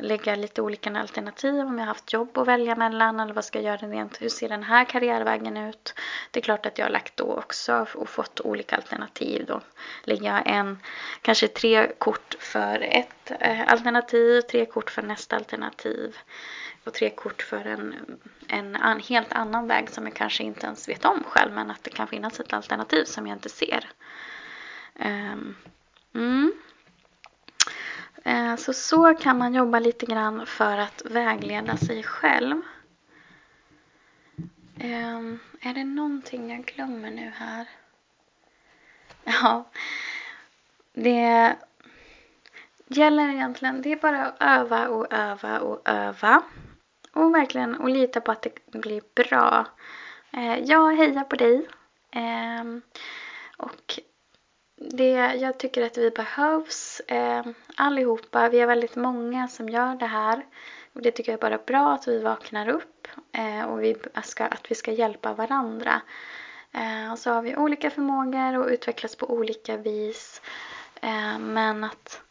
lägga 0.00 0.34
lite 0.34 0.62
olika 0.62 0.98
alternativ 1.00 1.54
om 1.54 1.78
jag 1.78 1.80
har 1.80 1.86
haft 1.86 2.12
jobb 2.12 2.38
att 2.38 2.46
välja 2.46 2.76
mellan 2.76 3.20
eller 3.20 3.34
vad 3.34 3.44
ska 3.44 3.60
jag 3.60 3.80
göra 3.80 3.90
rent, 3.90 4.22
hur 4.22 4.28
ser 4.28 4.48
den 4.48 4.62
här 4.62 4.84
karriärvägen 4.84 5.56
ut? 5.56 5.94
Det 6.30 6.40
är 6.40 6.42
klart 6.42 6.66
att 6.66 6.78
jag 6.78 6.86
har 6.86 6.90
lagt 6.90 7.16
då 7.16 7.24
också 7.24 7.86
och 7.94 8.08
fått 8.08 8.40
olika 8.40 8.76
alternativ 8.76 9.44
då. 9.46 9.60
Lägger 10.04 10.32
jag 10.32 10.42
en, 10.46 10.78
kanske 11.22 11.48
tre 11.48 11.92
kort 11.98 12.36
för 12.38 12.80
ett 12.80 13.32
eh, 13.40 13.72
alternativ, 13.72 14.40
tre 14.40 14.66
kort 14.66 14.90
för 14.90 15.02
nästa 15.02 15.36
alternativ 15.36 16.16
och 16.88 16.94
tre 16.94 17.10
kort 17.10 17.42
för 17.42 17.64
en, 17.64 17.94
en 18.48 18.76
en, 18.76 19.00
helt 19.00 19.32
annan 19.32 19.66
väg 19.66 19.90
som 19.90 20.06
jag 20.06 20.14
kanske 20.14 20.42
inte 20.42 20.66
ens 20.66 20.88
vet 20.88 21.04
om 21.04 21.24
själv 21.26 21.52
men 21.54 21.70
att 21.70 21.84
det 21.84 21.90
kan 21.90 22.08
finnas 22.08 22.40
ett 22.40 22.52
alternativ 22.52 23.04
som 23.04 23.26
jag 23.26 23.36
inte 23.36 23.48
ser. 23.48 23.90
Um, 24.94 25.56
mm. 26.14 26.52
Eh, 28.24 28.56
så 28.56 28.72
så 28.72 29.14
kan 29.14 29.38
man 29.38 29.54
jobba 29.54 29.78
lite 29.78 30.06
grann 30.06 30.46
för 30.46 30.78
att 30.78 31.02
vägleda 31.04 31.76
sig 31.76 32.02
själv. 32.02 32.60
Um, 34.80 35.38
är 35.60 35.74
det 35.74 35.84
någonting 35.84 36.50
jag 36.50 36.64
glömmer 36.64 37.10
nu 37.10 37.32
här? 37.36 37.66
Ja, 39.24 39.70
det 40.92 41.56
gäller 42.86 43.28
egentligen, 43.28 43.82
det 43.82 43.92
är 43.92 43.96
bara 43.96 44.26
att 44.26 44.36
öva 44.40 44.88
och 44.88 45.12
öva 45.12 45.60
och 45.60 45.88
öva. 45.88 46.42
Och 47.12 47.34
verkligen 47.34 47.76
och 47.76 47.90
lita 47.90 48.20
på 48.20 48.32
att 48.32 48.42
det 48.42 48.78
blir 48.78 49.02
bra. 49.14 49.66
Eh, 50.32 50.58
jag 50.58 50.96
hejar 50.96 51.24
på 51.24 51.36
dig. 51.36 51.68
Eh, 52.10 52.64
och 53.56 54.00
det, 54.76 55.34
jag 55.34 55.58
tycker 55.58 55.86
att 55.86 55.98
vi 55.98 56.10
behövs 56.10 57.00
eh, 57.00 57.46
allihopa. 57.76 58.48
Vi 58.48 58.60
är 58.60 58.66
väldigt 58.66 58.96
många 58.96 59.48
som 59.48 59.68
gör 59.68 59.94
det 59.94 60.06
här. 60.06 60.46
Och 60.92 61.02
det 61.02 61.10
tycker 61.10 61.32
jag 61.32 61.38
är 61.38 61.50
bara 61.50 61.64
bra 61.66 61.92
att 61.92 62.08
vi 62.08 62.18
vaknar 62.18 62.68
upp 62.68 63.08
eh, 63.32 63.62
och 63.62 63.82
vi 63.82 63.96
ska, 64.24 64.44
att 64.44 64.70
vi 64.70 64.74
ska 64.74 64.92
hjälpa 64.92 65.32
varandra. 65.32 66.00
Eh, 66.72 67.12
och 67.12 67.18
så 67.18 67.30
har 67.30 67.42
vi 67.42 67.56
olika 67.56 67.90
förmågor 67.90 68.58
och 68.58 68.68
utvecklas 68.68 69.16
på 69.16 69.30
olika 69.30 69.76
vis. 69.76 70.42
Eh, 71.02 71.38
men 71.38 71.84
att 71.84 72.22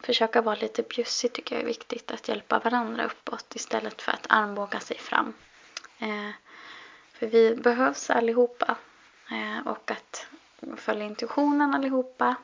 försöka 0.00 0.40
vara 0.42 0.56
lite 0.56 0.82
bjussig 0.82 1.32
tycker 1.32 1.54
jag 1.54 1.62
är 1.62 1.66
viktigt. 1.66 2.10
Att 2.10 2.28
hjälpa 2.28 2.58
varandra 2.58 3.04
uppåt 3.04 3.54
istället 3.54 4.02
för 4.02 4.12
att 4.12 4.26
armbåga 4.28 4.80
sig 4.80 4.98
fram. 4.98 5.34
Eh, 5.98 6.30
för 7.12 7.26
vi 7.26 7.54
behövs 7.56 8.10
allihopa. 8.10 8.76
Eh, 9.30 9.66
och 9.66 9.90
att 9.90 10.26
följa 10.76 11.04
intuitionen 11.04 11.74
allihopa. 11.74 12.34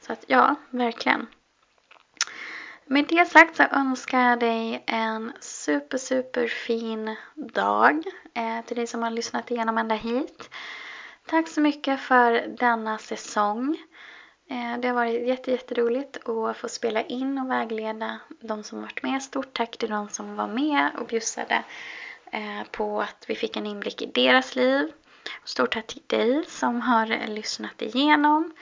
Så 0.00 0.12
att 0.12 0.24
ja, 0.26 0.54
verkligen. 0.70 1.26
Med 2.84 3.04
det 3.08 3.30
sagt 3.30 3.56
så 3.56 3.62
önskar 3.62 4.20
jag 4.20 4.40
dig 4.40 4.84
en 4.86 5.32
super, 5.40 5.98
super 5.98 6.48
fin 6.48 7.16
dag. 7.34 8.02
Eh, 8.34 8.64
till 8.66 8.76
dig 8.76 8.86
som 8.86 9.02
har 9.02 9.10
lyssnat 9.10 9.50
igenom 9.50 9.78
ända 9.78 9.94
hit. 9.94 10.50
Tack 11.26 11.48
så 11.48 11.60
mycket 11.60 12.00
för 12.00 12.46
denna 12.58 12.98
säsong. 12.98 13.76
Eh, 14.48 14.78
det 14.78 14.88
har 14.88 14.94
varit 14.94 15.26
jätte, 15.26 15.50
jätteroligt 15.50 16.28
att 16.28 16.56
få 16.56 16.68
spela 16.68 17.02
in 17.02 17.38
och 17.38 17.50
vägleda 17.50 18.18
de 18.40 18.62
som 18.62 18.82
varit 18.82 19.02
med. 19.02 19.22
Stort 19.22 19.52
tack 19.52 19.76
till 19.76 19.90
de 19.90 20.08
som 20.08 20.36
var 20.36 20.46
med 20.46 20.90
och 20.98 21.06
bjussade 21.06 21.64
eh, 22.32 22.62
på 22.70 23.00
att 23.00 23.24
vi 23.28 23.34
fick 23.34 23.56
en 23.56 23.66
inblick 23.66 24.02
i 24.02 24.06
deras 24.06 24.56
liv. 24.56 24.92
Stort 25.44 25.74
tack 25.74 25.86
till 25.86 26.02
dig 26.06 26.44
som 26.48 26.80
har 26.80 27.26
lyssnat 27.26 27.82
igenom. 27.82 28.52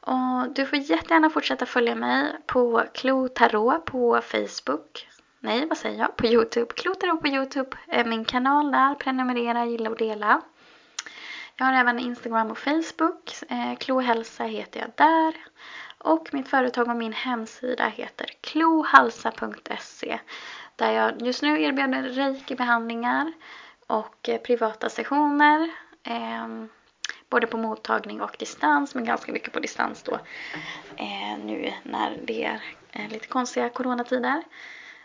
Och 0.00 0.54
du 0.54 0.66
får 0.66 0.78
jättegärna 0.78 1.30
fortsätta 1.30 1.66
följa 1.66 1.94
mig 1.94 2.36
på 2.46 2.84
Klo 2.94 3.28
Tarot 3.28 3.84
på 3.84 4.20
Facebook. 4.20 5.08
Nej, 5.40 5.66
vad 5.66 5.78
säger 5.78 5.98
jag? 5.98 6.16
På 6.16 6.26
Youtube. 6.26 6.74
Klo 6.76 6.94
Tarot 6.94 7.20
på 7.20 7.28
Youtube 7.28 7.76
är 7.88 8.04
min 8.04 8.24
kanal 8.24 8.72
där. 8.72 8.94
Prenumerera, 8.94 9.66
gilla 9.66 9.90
och 9.90 9.96
dela. 9.96 10.40
Jag 11.56 11.66
har 11.66 11.72
även 11.72 11.98
Instagram 11.98 12.50
och 12.50 12.58
Facebook. 12.58 13.32
Eh, 13.48 13.76
Klohälsa 13.78 14.44
heter 14.44 14.80
jag 14.80 14.90
där. 14.94 15.34
Och 15.98 16.28
mitt 16.34 16.48
företag 16.48 16.88
och 16.88 16.96
min 16.96 17.12
hemsida 17.12 17.88
heter 17.88 18.26
klohalsa.se 18.40 20.18
där 20.76 20.92
jag 20.92 21.22
just 21.22 21.42
nu 21.42 21.62
erbjuder 21.62 22.02
reiki-behandlingar 22.02 23.32
och 23.86 24.28
eh, 24.28 24.40
privata 24.40 24.88
sessioner. 24.88 25.70
Eh, 26.02 26.48
både 27.30 27.46
på 27.46 27.56
mottagning 27.56 28.22
och 28.22 28.36
distans, 28.38 28.94
men 28.94 29.04
ganska 29.04 29.32
mycket 29.32 29.52
på 29.52 29.60
distans 29.60 30.02
då 30.02 30.14
eh, 30.96 31.38
nu 31.44 31.72
när 31.82 32.18
det 32.24 32.44
är 32.44 32.62
eh, 32.92 33.08
lite 33.08 33.26
konstiga 33.26 33.68
coronatider. 33.68 34.42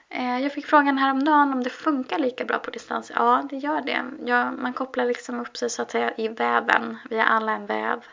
Eh, 0.10 0.40
jag 0.40 0.54
fick 0.54 0.66
frågan 0.66 0.98
häromdagen 0.98 1.54
om 1.54 1.64
det 1.64 1.70
funkar 1.70 2.20
lika 2.20 2.46
bra 2.46 2.60
på 2.60 2.72
distans. 2.72 3.12
Ja, 3.16 3.48
det 3.50 3.56
gör 3.56 3.82
det. 3.82 4.06
Ja, 4.26 4.52
man 4.52 4.74
kopplar 4.74 5.06
liksom 5.06 5.40
upp 5.40 5.58
sig 5.58 5.70
så 5.70 5.82
att 5.82 5.92
säga 5.92 6.14
i 6.18 6.28
väven. 6.28 6.98
Vi 7.10 7.18
är 7.18 7.26
alla 7.26 7.52
en 7.52 7.66
väv. 7.66 8.06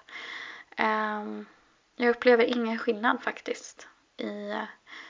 Ehm, 0.77 1.47
jag 1.97 2.11
upplever 2.11 2.45
ingen 2.45 2.79
skillnad 2.79 3.23
faktiskt 3.23 3.89
i 4.17 4.55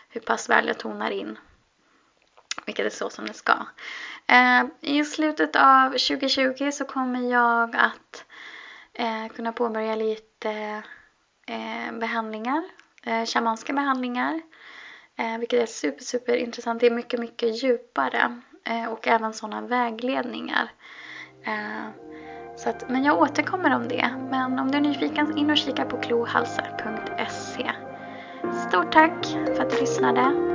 hur 0.09 0.20
pass 0.20 0.51
väl 0.51 0.66
jag 0.66 0.79
tonar 0.79 1.11
in. 1.11 1.38
Vilket 2.66 2.87
är 2.87 2.90
så 2.90 3.11
som 3.11 3.27
det 3.27 3.35
ska. 3.35 3.66
Eh, 4.27 4.64
I 4.81 5.05
slutet 5.05 5.57
av 5.57 5.90
2020 5.90 6.70
så 6.70 6.85
kommer 6.85 7.31
jag 7.31 7.77
att 7.77 8.25
eh, 8.92 9.29
kunna 9.29 9.53
påbörja 9.53 9.96
lite 9.96 10.83
behandlingar. 11.92 12.62
Shamanska 13.27 13.72
behandlingar 13.72 14.42
Eh, 15.18 15.38
vilket 15.38 15.62
är 15.62 15.66
super, 15.66 16.05
super 16.05 16.37
intressant. 16.37 16.81
Det 16.81 16.87
är 16.87 16.90
mycket, 16.90 17.20
mycket 17.20 17.62
djupare. 17.62 18.40
Eh, 18.64 18.92
och 18.92 19.09
även 19.09 19.33
sådana 19.33 19.61
vägledningar. 19.61 20.70
Eh, 21.44 21.88
så 22.57 22.68
att, 22.68 22.88
men 22.88 23.05
jag 23.05 23.18
återkommer 23.18 23.76
om 23.76 23.88
det. 23.88 24.11
Men 24.31 24.59
om 24.59 24.70
du 24.70 24.79
är 24.79 24.83
nyfiken, 24.83 25.38
in 25.38 25.50
och 25.50 25.57
kika 25.57 25.85
på 25.85 25.96
klohalsar.se. 25.96 27.70
Stort 28.68 28.92
tack 28.92 29.26
för 29.26 29.62
att 29.62 29.70
du 29.70 29.81
lyssnade. 29.81 30.45